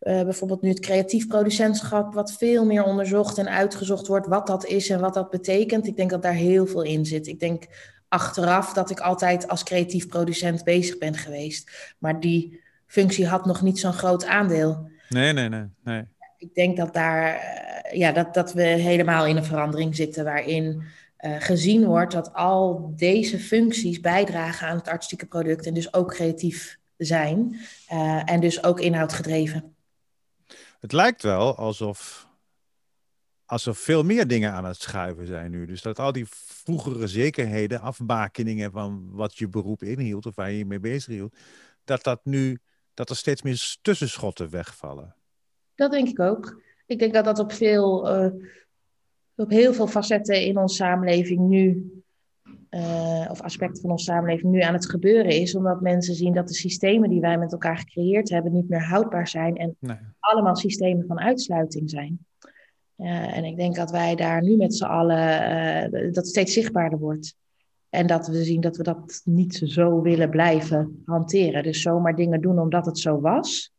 uh, 0.00 0.22
bijvoorbeeld 0.22 0.62
nu 0.62 0.68
het 0.68 0.80
creatief 0.80 1.26
producentschap, 1.26 2.14
wat 2.14 2.32
veel 2.32 2.64
meer 2.64 2.84
onderzocht 2.84 3.38
en 3.38 3.48
uitgezocht 3.48 4.06
wordt 4.06 4.26
wat 4.26 4.46
dat 4.46 4.66
is 4.66 4.88
en 4.88 5.00
wat 5.00 5.14
dat 5.14 5.30
betekent. 5.30 5.86
Ik 5.86 5.96
denk 5.96 6.10
dat 6.10 6.22
daar 6.22 6.32
heel 6.32 6.66
veel 6.66 6.82
in 6.82 7.06
zit. 7.06 7.26
Ik 7.26 7.40
denk 7.40 7.64
achteraf 8.08 8.72
dat 8.72 8.90
ik 8.90 9.00
altijd 9.00 9.48
als 9.48 9.62
creatief 9.62 10.08
producent 10.08 10.64
bezig 10.64 10.98
ben 10.98 11.14
geweest. 11.14 11.94
Maar 11.98 12.20
die 12.20 12.60
functie 12.86 13.26
had 13.26 13.46
nog 13.46 13.62
niet 13.62 13.78
zo'n 13.78 13.92
groot 13.92 14.24
aandeel. 14.24 14.90
Nee, 15.08 15.32
nee, 15.32 15.48
nee. 15.48 15.66
nee. 15.84 16.04
Ik 16.38 16.54
denk 16.54 16.76
dat, 16.76 16.94
daar, 16.94 17.34
eh, 17.34 17.98
ja, 17.98 18.12
dat, 18.12 18.34
dat 18.34 18.52
we 18.52 18.62
helemaal 18.62 19.26
in 19.26 19.36
een 19.36 19.44
verandering 19.44 19.96
zitten 19.96 20.24
waarin 20.24 20.82
uh, 21.20 21.36
gezien 21.38 21.84
wordt 21.84 22.12
dat 22.12 22.32
al 22.32 22.92
deze 22.96 23.38
functies 23.38 24.00
bijdragen 24.00 24.68
aan 24.68 24.76
het 24.76 24.88
artistieke 24.88 25.26
product 25.26 25.66
en 25.66 25.74
dus 25.74 25.94
ook 25.94 26.08
creatief 26.08 26.78
zijn 26.96 27.60
uh, 27.92 28.30
en 28.30 28.40
dus 28.40 28.64
ook 28.64 28.80
inhoudgedreven. 28.80 29.74
Het 30.80 30.92
lijkt 30.92 31.22
wel 31.22 31.56
alsof, 31.56 32.28
alsof 33.44 33.78
veel 33.78 34.04
meer 34.04 34.26
dingen 34.26 34.52
aan 34.52 34.64
het 34.64 34.80
schuiven 34.80 35.26
zijn 35.26 35.50
nu. 35.50 35.66
Dus 35.66 35.82
dat 35.82 35.98
al 35.98 36.12
die 36.12 36.26
vroegere 36.28 37.06
zekerheden, 37.06 37.80
afbakeningen 37.80 38.72
van 38.72 39.08
wat 39.10 39.38
je 39.38 39.48
beroep 39.48 39.82
inhield 39.82 40.26
of 40.26 40.34
waar 40.34 40.50
je 40.50 40.58
je 40.58 40.66
mee 40.66 40.80
bezig 40.80 41.14
hield, 41.14 41.36
dat 41.84 42.02
dat 42.02 42.20
nu 42.24 42.60
dat 42.96 43.10
er 43.10 43.16
steeds 43.16 43.42
meer 43.42 43.76
tussenschotten 43.82 44.50
wegvallen. 44.50 45.14
Dat 45.74 45.90
denk 45.90 46.08
ik 46.08 46.20
ook. 46.20 46.62
Ik 46.86 46.98
denk 46.98 47.14
dat 47.14 47.24
dat 47.24 47.38
op, 47.38 47.52
veel, 47.52 48.16
uh, 48.16 48.32
op 49.34 49.50
heel 49.50 49.74
veel 49.74 49.86
facetten 49.86 50.42
in 50.42 50.58
onze 50.58 50.74
samenleving 50.74 51.40
nu, 51.40 51.90
uh, 52.70 53.28
of 53.30 53.40
aspecten 53.40 53.82
van 53.82 53.90
onze 53.90 54.04
samenleving 54.04 54.52
nu 54.52 54.60
aan 54.60 54.74
het 54.74 54.90
gebeuren 54.90 55.32
is. 55.32 55.54
Omdat 55.54 55.80
mensen 55.80 56.14
zien 56.14 56.32
dat 56.32 56.48
de 56.48 56.54
systemen 56.54 57.08
die 57.08 57.20
wij 57.20 57.38
met 57.38 57.52
elkaar 57.52 57.78
gecreëerd 57.78 58.28
hebben 58.28 58.52
niet 58.52 58.68
meer 58.68 58.84
houdbaar 58.84 59.28
zijn 59.28 59.56
en 59.56 59.76
nee. 59.78 59.96
allemaal 60.20 60.56
systemen 60.56 61.06
van 61.06 61.20
uitsluiting 61.20 61.90
zijn. 61.90 62.26
Uh, 62.96 63.36
en 63.36 63.44
ik 63.44 63.56
denk 63.56 63.74
dat 63.74 63.90
wij 63.90 64.14
daar 64.14 64.42
nu 64.42 64.56
met 64.56 64.74
z'n 64.74 64.84
allen, 64.84 66.12
dat 66.12 66.26
steeds 66.26 66.52
zichtbaarder 66.52 66.98
wordt. 66.98 67.36
En 67.90 68.06
dat 68.06 68.26
we 68.26 68.44
zien 68.44 68.60
dat 68.60 68.76
we 68.76 68.82
dat 68.82 69.20
niet 69.24 69.54
zo 69.64 70.00
willen 70.00 70.30
blijven 70.30 71.02
hanteren. 71.04 71.62
Dus 71.62 71.82
zomaar 71.82 72.16
dingen 72.16 72.40
doen 72.40 72.58
omdat 72.58 72.86
het 72.86 72.98
zo 72.98 73.20
was. 73.20 73.74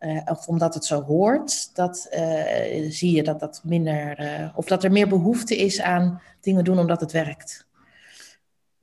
Uh, 0.00 0.20
of 0.24 0.46
omdat 0.46 0.74
het 0.74 0.84
zo 0.84 1.02
hoort, 1.02 1.74
dat 1.74 2.08
uh, 2.14 2.90
zie 2.90 3.16
je 3.16 3.22
dat 3.22 3.40
dat 3.40 3.60
minder, 3.64 4.20
uh, 4.20 4.58
of 4.58 4.64
dat 4.64 4.84
er 4.84 4.92
meer 4.92 5.08
behoefte 5.08 5.56
is 5.56 5.80
aan 5.80 6.22
dingen 6.40 6.64
doen 6.64 6.78
omdat 6.78 7.00
het 7.00 7.12
werkt. 7.12 7.66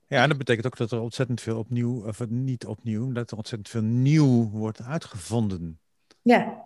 Ja, 0.08 0.22
en 0.22 0.30
dat 0.30 0.38
betekent 0.38 0.66
ook 0.66 0.78
dat 0.78 0.92
er 0.92 1.00
ontzettend 1.00 1.42
veel 1.42 1.58
opnieuw, 1.58 2.08
of 2.08 2.30
niet 2.30 2.66
opnieuw, 2.66 3.12
dat 3.12 3.32
er 3.32 3.38
ontzettend 3.38 3.70
veel 3.70 3.82
nieuw 3.82 4.50
wordt 4.50 4.82
uitgevonden. 4.82 5.80
Ja. 6.22 6.66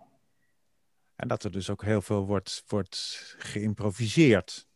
En 1.15 1.27
dat 1.27 1.43
er 1.43 1.51
dus 1.51 1.69
ook 1.69 1.84
heel 1.84 2.01
veel 2.01 2.25
wordt, 2.25 2.63
wordt 2.67 3.36
geïmproviseerd. 3.38 4.67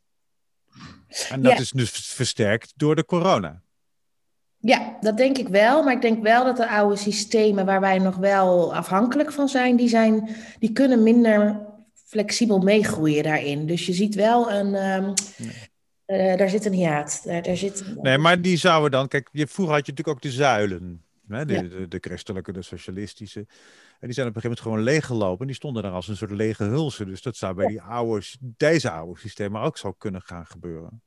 En 1.30 1.42
dat 1.42 1.52
ja. 1.52 1.60
is 1.60 1.72
dus 1.72 1.90
versterkt 1.90 2.74
door 2.76 2.96
de 2.96 3.06
corona. 3.06 3.64
Ja, 4.58 4.98
dat 5.02 5.18
denk 5.18 5.38
ik 5.38 5.48
wel. 5.48 5.84
Maar 5.84 5.94
ik 5.94 6.02
denk 6.02 6.24
wel 6.24 6.44
dat 6.44 6.58
de 6.58 6.70
oude 6.70 6.96
systemen 6.96 7.66
waar 7.66 7.82
wij 7.82 8.00
nog 8.00 8.16
wel 8.16 8.76
afhankelijk 8.76 9.32
van 9.32 9.48
zijn, 9.48 9.76
die, 9.76 9.90
zijn, 9.90 10.36
die 10.60 10.72
kunnen 10.72 11.04
minder 11.04 11.62
flexibel 11.94 12.60
meegroeien 12.60 13.24
daarin. 13.24 13.66
Dus 13.68 13.86
je 13.86 13.94
ziet 13.94 14.16
wel 14.16 14.52
een. 14.52 14.76
Um, 14.76 15.14
nee. 15.38 16.32
uh, 16.32 16.38
daar 16.38 16.50
zit 16.50 16.66
een 16.66 16.74
hiaat. 16.74 17.22
Daar, 17.24 17.42
daar 17.42 17.58
zit... 17.58 17.84
Nee, 18.02 18.18
maar 18.18 18.42
die 18.42 18.58
zouden 18.58 18.92
dan. 18.92 19.08
Kijk, 19.08 19.30
je, 19.32 19.48
vroeger 19.48 19.76
had 19.76 19.86
je 19.86 19.92
natuurlijk 19.92 20.18
ook 20.18 20.32
de 20.32 20.38
zuilen. 20.38 21.04
Hè? 21.28 21.46
De, 21.46 21.54
ja. 21.54 21.62
de, 21.62 21.88
de, 21.88 21.98
christelijke, 22.02 22.52
de 22.52 22.62
socialistische. 22.62 23.48
En 24.00 24.08
die 24.08 24.14
zijn 24.14 24.28
op 24.28 24.36
een 24.36 24.42
gegeven 24.42 24.64
moment 24.64 24.84
gewoon 24.84 24.84
leeggelopen. 24.84 25.48
Die 25.48 25.56
stonden 25.56 25.84
daar 25.84 25.92
als 25.92 26.08
een 26.08 26.18
soort 26.18 26.32
lege 26.32 26.64
hulsen. 26.64 27.06
Dus 27.06 27.22
dat 27.22 27.36
zou 27.36 27.54
bij 27.54 27.68
die 27.68 27.82
oude, 27.82 28.26
deze 28.40 28.90
oude 28.90 29.20
systemen 29.20 29.62
ook 29.62 29.78
zo 29.78 29.92
kunnen 29.92 30.22
gaan 30.22 30.46
gebeuren. 30.46 31.02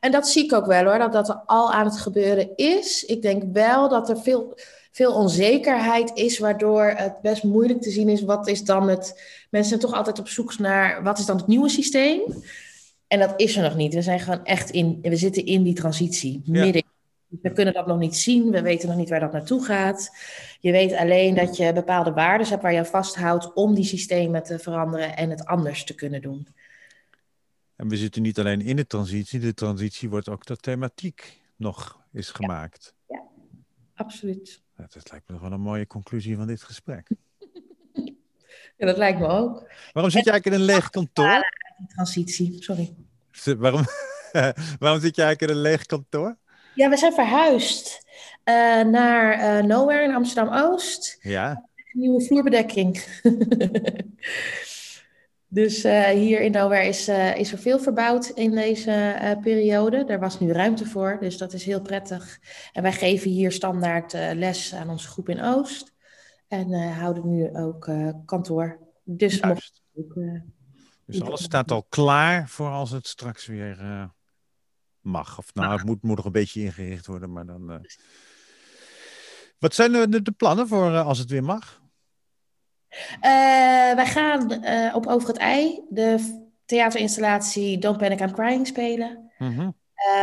En 0.00 0.12
dat 0.12 0.28
zie 0.28 0.44
ik 0.44 0.52
ook 0.52 0.66
wel 0.66 0.84
hoor, 0.84 0.98
dat 0.98 1.12
dat 1.12 1.28
er 1.28 1.42
al 1.46 1.72
aan 1.72 1.84
het 1.84 1.98
gebeuren 1.98 2.56
is. 2.56 3.04
Ik 3.04 3.22
denk 3.22 3.42
wel 3.52 3.88
dat 3.88 4.08
er 4.08 4.18
veel, 4.18 4.58
veel 4.90 5.14
onzekerheid 5.14 6.10
is, 6.14 6.38
waardoor 6.38 6.84
het 6.96 7.20
best 7.22 7.42
moeilijk 7.42 7.82
te 7.82 7.90
zien 7.90 8.08
is 8.08 8.22
wat 8.22 8.48
is 8.48 8.64
dan 8.64 8.88
het. 8.88 9.20
Mensen 9.50 9.68
zijn 9.68 9.90
toch 9.90 9.98
altijd 9.98 10.18
op 10.18 10.28
zoek 10.28 10.58
naar 10.58 11.02
wat 11.02 11.18
is 11.18 11.26
dan 11.26 11.36
het 11.36 11.46
nieuwe 11.46 11.68
systeem. 11.68 12.20
En 13.06 13.18
dat 13.18 13.32
is 13.36 13.56
er 13.56 13.62
nog 13.62 13.76
niet. 13.76 13.94
We 13.94 14.02
zijn 14.02 14.20
gewoon 14.20 14.44
echt 14.44 14.70
in, 14.70 14.98
we 15.02 15.16
zitten 15.16 15.44
in 15.46 15.62
die 15.62 15.74
transitie, 15.74 16.42
midden. 16.44 16.82
We 17.42 17.52
kunnen 17.52 17.74
dat 17.74 17.86
nog 17.86 17.98
niet 17.98 18.16
zien, 18.16 18.50
we 18.50 18.62
weten 18.62 18.88
nog 18.88 18.96
niet 18.96 19.08
waar 19.08 19.20
dat 19.20 19.32
naartoe 19.32 19.64
gaat. 19.64 20.10
Je 20.60 20.72
weet 20.72 20.92
alleen 20.92 21.34
dat 21.34 21.56
je 21.56 21.72
bepaalde 21.72 22.12
waarden 22.12 22.48
hebt 22.48 22.62
waar 22.62 22.72
je 22.72 22.84
vasthoudt 22.84 23.52
om 23.52 23.74
die 23.74 23.84
systemen 23.84 24.42
te 24.42 24.58
veranderen 24.58 25.16
en 25.16 25.30
het 25.30 25.44
anders 25.44 25.84
te 25.84 25.94
kunnen 25.94 26.22
doen. 26.22 26.46
En 27.76 27.88
we 27.88 27.96
zitten 27.96 28.22
niet 28.22 28.38
alleen 28.38 28.60
in 28.60 28.76
de 28.76 28.86
transitie, 28.86 29.40
de 29.40 29.54
transitie 29.54 30.10
wordt 30.10 30.28
ook 30.28 30.46
de 30.46 30.56
thematiek 30.56 31.40
nog 31.56 32.00
is 32.12 32.30
gemaakt. 32.30 32.94
Ja, 33.08 33.16
ja 33.16 33.22
absoluut. 33.94 34.62
Dat, 34.76 34.92
dat 34.92 35.10
lijkt 35.10 35.28
me 35.28 35.34
nog 35.34 35.42
wel 35.42 35.52
een 35.52 35.60
mooie 35.60 35.86
conclusie 35.86 36.36
van 36.36 36.46
dit 36.46 36.62
gesprek. 36.62 37.08
ja, 38.76 38.86
dat 38.86 38.96
lijkt 38.96 39.18
me 39.18 39.26
ook. 39.26 39.72
Waarom 39.92 40.12
zit 40.12 40.24
je 40.24 40.30
eigenlijk 40.30 40.46
in 40.46 40.52
een 40.52 40.74
leeg 40.74 40.90
kantoor? 40.90 41.40
Transitie, 41.86 42.62
sorry. 42.62 42.94
Waarom, 43.58 43.84
waarom 44.78 45.00
zit 45.00 45.16
je 45.16 45.22
eigenlijk 45.22 45.40
in 45.40 45.48
een 45.48 45.62
leeg 45.62 45.86
kantoor? 45.86 46.36
Ja, 46.74 46.88
we 46.88 46.96
zijn 46.96 47.12
verhuisd 47.12 48.06
uh, 48.44 48.54
naar 48.82 49.38
uh, 49.38 49.64
Nowhere 49.64 50.02
in 50.02 50.14
Amsterdam-Oost. 50.14 51.18
Ja. 51.20 51.68
Nieuwe 51.92 52.24
vloerbedekking. 52.24 53.02
Dus 55.48 55.84
uh, 55.84 56.04
hier 56.04 56.40
in 56.40 56.52
Nowhere 56.52 56.86
is, 56.86 57.08
is 57.36 57.52
er 57.52 57.58
veel 57.58 57.78
verbouwd 57.78 58.28
in 58.28 58.50
deze 58.50 59.36
periode. 59.42 60.04
Er 60.04 60.20
was 60.20 60.40
nu 60.40 60.52
ruimte 60.52 60.86
voor, 60.86 61.16
dus 61.20 61.38
dat 61.38 61.52
is 61.52 61.64
heel 61.64 61.80
prettig. 61.80 62.40
En 62.72 62.82
wij 62.82 62.92
geven 62.92 63.30
hier 63.30 63.52
standaard 63.52 64.12
les 64.12 64.74
aan 64.74 64.90
onze 64.90 65.08
groep 65.08 65.28
in 65.28 65.42
Oost. 65.42 65.92
En 66.48 66.92
houden 66.92 67.28
nu 67.28 67.56
ook 67.56 67.90
kantoor. 68.26 68.78
Dus, 69.04 69.40
mocht 69.40 69.82
ook, 69.94 70.14
dus 71.06 71.22
alles 71.22 71.42
staat 71.42 71.70
al 71.70 71.86
klaar 71.88 72.48
voor 72.48 72.70
als 72.70 72.90
het 72.90 73.06
straks 73.06 73.46
weer 73.46 74.10
mag. 75.04 75.38
Of 75.38 75.54
nou, 75.54 75.72
het 75.72 75.84
moet, 75.84 76.02
moet 76.02 76.16
nog 76.16 76.24
een 76.24 76.32
beetje 76.32 76.60
ingericht 76.60 77.06
worden, 77.06 77.32
maar 77.32 77.46
dan... 77.46 77.86
Wat 79.58 79.74
zijn 79.74 79.92
de, 79.92 80.22
de 80.22 80.32
plannen 80.32 80.68
voor 80.68 80.96
als 80.98 81.18
het 81.18 81.30
weer 81.30 81.44
mag? 81.44 81.82
Uh, 83.16 83.94
wij 83.94 84.06
gaan 84.06 84.64
op 84.94 85.06
Over 85.06 85.28
het 85.28 85.36
Ei 85.36 85.80
de 85.88 86.42
theaterinstallatie 86.64 87.78
Don't 87.78 87.98
Panic 87.98 88.20
I'm 88.20 88.32
Crying 88.32 88.66
spelen. 88.66 89.32
Mm 89.38 89.54
-hmm. 89.56 89.74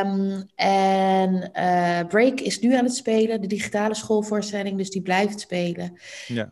um, 0.06 0.50
en 0.56 1.52
Break 2.08 2.39
is 2.39 2.60
nu 2.60 2.76
aan 2.76 2.84
het 2.84 2.96
spelen, 2.96 3.41
de 3.41 3.48
digitale 3.48 3.96
schoolvoorstelling, 3.96 4.78
dus 4.78 4.89
die 4.89 5.02
blijft 5.02 5.39
spelen. 5.39 6.00
Ja. 6.28 6.50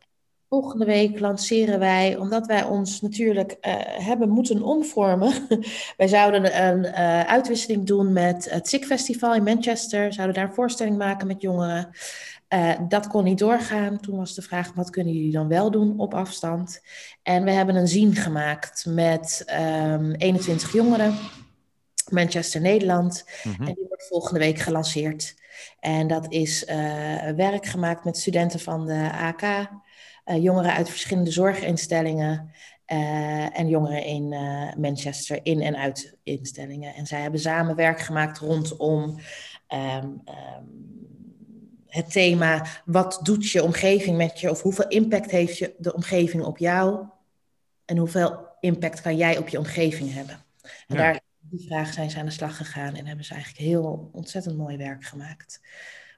Volgende 0.50 0.86
week 0.86 1.20
lanceren 1.20 1.80
wij, 1.80 2.18
omdat 2.18 2.46
wij 2.48 2.64
ons 2.64 3.02
natuurlijk 3.02 3.58
hebben 3.98 4.30
moeten 4.30 4.62
omvormen. 4.62 5.34
wij 5.98 6.08
zouden 6.08 6.68
een 6.68 6.88
uitwisseling 7.26 7.86
doen 7.86 8.14
met 8.14 8.50
het 8.50 8.68
SIG 8.68 8.86
Festival 8.86 9.36
in 9.36 9.44
Manchester. 9.44 10.14
Zouden 10.14 10.36
daar 10.36 10.48
een 10.48 10.54
voorstelling 10.54 10.98
maken 10.98 11.28
met 11.28 11.42
jongeren. 11.42 11.90
Uh, 12.54 12.80
dat 12.88 13.08
kon 13.08 13.24
niet 13.24 13.38
doorgaan. 13.38 14.00
Toen 14.00 14.18
was 14.18 14.36
de 14.36 14.42
vraag, 14.42 14.74
wat 14.74 14.90
kunnen 14.90 15.14
jullie 15.14 15.32
dan 15.32 15.48
wel 15.48 15.72
doen 15.72 16.00
op 16.00 16.14
afstand? 16.14 16.82
En 17.24 17.44
we 17.44 17.52
hebben 17.52 17.76
een 17.76 17.88
zien 17.88 18.16
gemaakt 18.16 18.86
met 18.86 19.44
um, 19.48 19.56
ehm, 19.56 20.12
21 20.12 20.72
jongeren, 20.72 21.16
Manchester, 22.08 22.62
Nederland. 22.62 23.26
Mm 23.44 23.52
-hmm. 23.52 23.68
En 23.68 23.74
die 23.74 23.86
wordt 23.88 24.08
volgende 24.08 24.40
week 24.40 24.58
gelanceerd. 24.60 25.36
En 25.80 26.08
dat 26.08 26.32
is 26.32 26.64
werk 27.36 27.66
gemaakt 27.66 28.04
met 28.04 28.18
studenten 28.18 28.60
van 28.60 28.86
de 28.86 29.12
AK, 29.12 29.42
eh, 29.42 29.66
jongeren 30.36 30.74
uit 30.74 30.90
verschillende 30.90 31.32
zorginstellingen 31.32 32.52
en 33.54 33.68
jongeren 33.68 34.04
in 34.04 34.30
Manchester, 34.78 35.40
in 35.44 35.62
en 35.62 35.76
uit 35.76 36.18
instellingen. 36.24 36.94
En 36.94 37.06
zij 37.06 37.22
hebben 37.22 37.40
samen 37.40 37.76
werk 37.76 38.00
gemaakt 38.00 38.38
rondom 38.38 39.20
um, 39.74 39.80
um, 40.00 40.22
het 41.90 42.12
thema 42.12 42.66
wat 42.86 43.20
doet 43.24 43.50
je 43.50 43.64
omgeving 43.64 44.18
met 44.18 44.40
je 44.40 44.50
of 44.50 44.62
hoeveel 44.62 44.88
impact 44.88 45.32
heeft 45.32 45.58
je 45.58 45.76
de 45.78 45.94
omgeving 45.94 46.44
op 46.44 46.58
jou 46.58 47.06
en 47.86 47.98
hoeveel 47.98 48.48
impact 48.60 49.02
kan 49.02 49.18
jij 49.18 49.38
op 49.38 49.48
je 49.48 49.58
omgeving 49.58 50.14
hebben. 50.14 50.36
En 50.62 50.96
ja. 50.96 50.96
daar 50.96 51.20
die 51.40 51.68
vraag 51.68 51.94
zijn 51.94 52.10
ze 52.10 52.20
aan 52.20 52.26
de 52.26 52.32
slag 52.32 52.58
gegaan 52.58 52.96
en 52.96 53.06
hebben 53.06 53.26
ze 53.26 53.34
eigenlijk 53.34 53.64
heel 53.64 54.10
ontzettend 54.12 54.58
mooi 54.58 54.78
werk 54.78 55.04
gemaakt. 55.04 55.62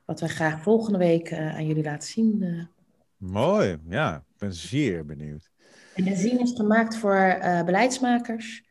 wat 0.06 0.20
wij 0.20 0.30
graag 0.30 0.62
volgende 0.62 0.98
week 0.98 1.34
aan 1.34 1.66
jullie 1.66 1.84
laten 1.84 2.10
zien. 2.10 2.68
Mooi, 3.22 3.78
ja, 3.90 4.16
ik 4.16 4.38
ben 4.38 4.54
zeer 4.54 5.06
benieuwd. 5.06 5.52
En 5.96 6.04
de 6.04 6.16
zin 6.16 6.40
is 6.40 6.54
gemaakt 6.56 6.98
voor 6.98 7.38
beleidsmakers. 7.66 8.64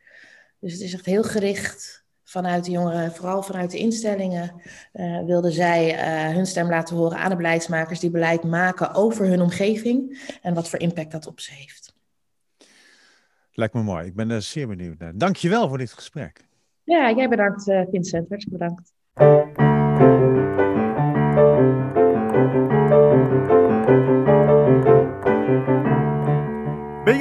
Dus 0.59 0.71
het 0.71 0.81
is 0.81 0.93
echt 0.93 1.05
heel 1.05 1.23
gericht 1.23 2.05
vanuit 2.23 2.65
de 2.65 2.71
jongeren, 2.71 3.11
vooral 3.11 3.43
vanuit 3.43 3.71
de 3.71 3.77
instellingen, 3.77 4.61
uh, 4.93 5.25
wilden 5.25 5.51
zij 5.51 5.93
uh, 5.93 6.35
hun 6.35 6.45
stem 6.45 6.69
laten 6.69 6.95
horen 6.95 7.17
aan 7.17 7.29
de 7.29 7.35
beleidsmakers 7.35 7.99
die 7.99 8.11
beleid 8.11 8.43
maken 8.43 8.93
over 8.93 9.25
hun 9.25 9.41
omgeving 9.41 10.29
en 10.41 10.53
wat 10.53 10.69
voor 10.69 10.79
impact 10.79 11.11
dat 11.11 11.27
op 11.27 11.39
ze 11.39 11.53
heeft. 11.53 11.95
Lijkt 13.51 13.73
me 13.73 13.83
mooi. 13.83 14.05
Ik 14.05 14.15
ben 14.15 14.29
er 14.29 14.41
zeer 14.41 14.67
benieuwd 14.67 14.99
naar. 14.99 15.17
Dankjewel 15.17 15.67
voor 15.67 15.77
dit 15.77 15.91
gesprek. 15.91 16.47
Ja, 16.83 17.13
jij 17.15 17.29
bedankt 17.29 17.63
Vincent. 17.63 18.29
Hartstikke 18.29 18.57
bedankt. 18.57 18.93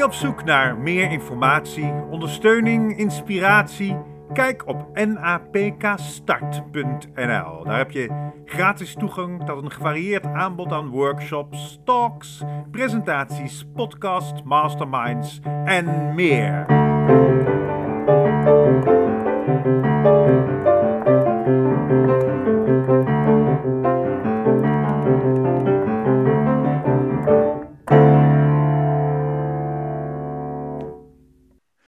Op 0.05 0.12
zoek 0.12 0.44
naar 0.44 0.78
meer 0.78 1.11
informatie, 1.11 1.92
ondersteuning, 2.11 2.98
inspiratie? 2.98 3.96
Kijk 4.32 4.66
op 4.66 4.86
napkstart.nl. 4.94 7.64
Daar 7.64 7.78
heb 7.78 7.90
je 7.90 8.30
gratis 8.44 8.94
toegang 8.94 9.44
tot 9.44 9.62
een 9.62 9.70
gevarieerd 9.70 10.26
aanbod 10.26 10.72
aan 10.72 10.88
workshops, 10.88 11.80
talks, 11.84 12.42
presentaties, 12.70 13.66
podcasts, 13.74 14.42
masterminds 14.42 15.40
en 15.64 16.14
meer. 16.14 16.66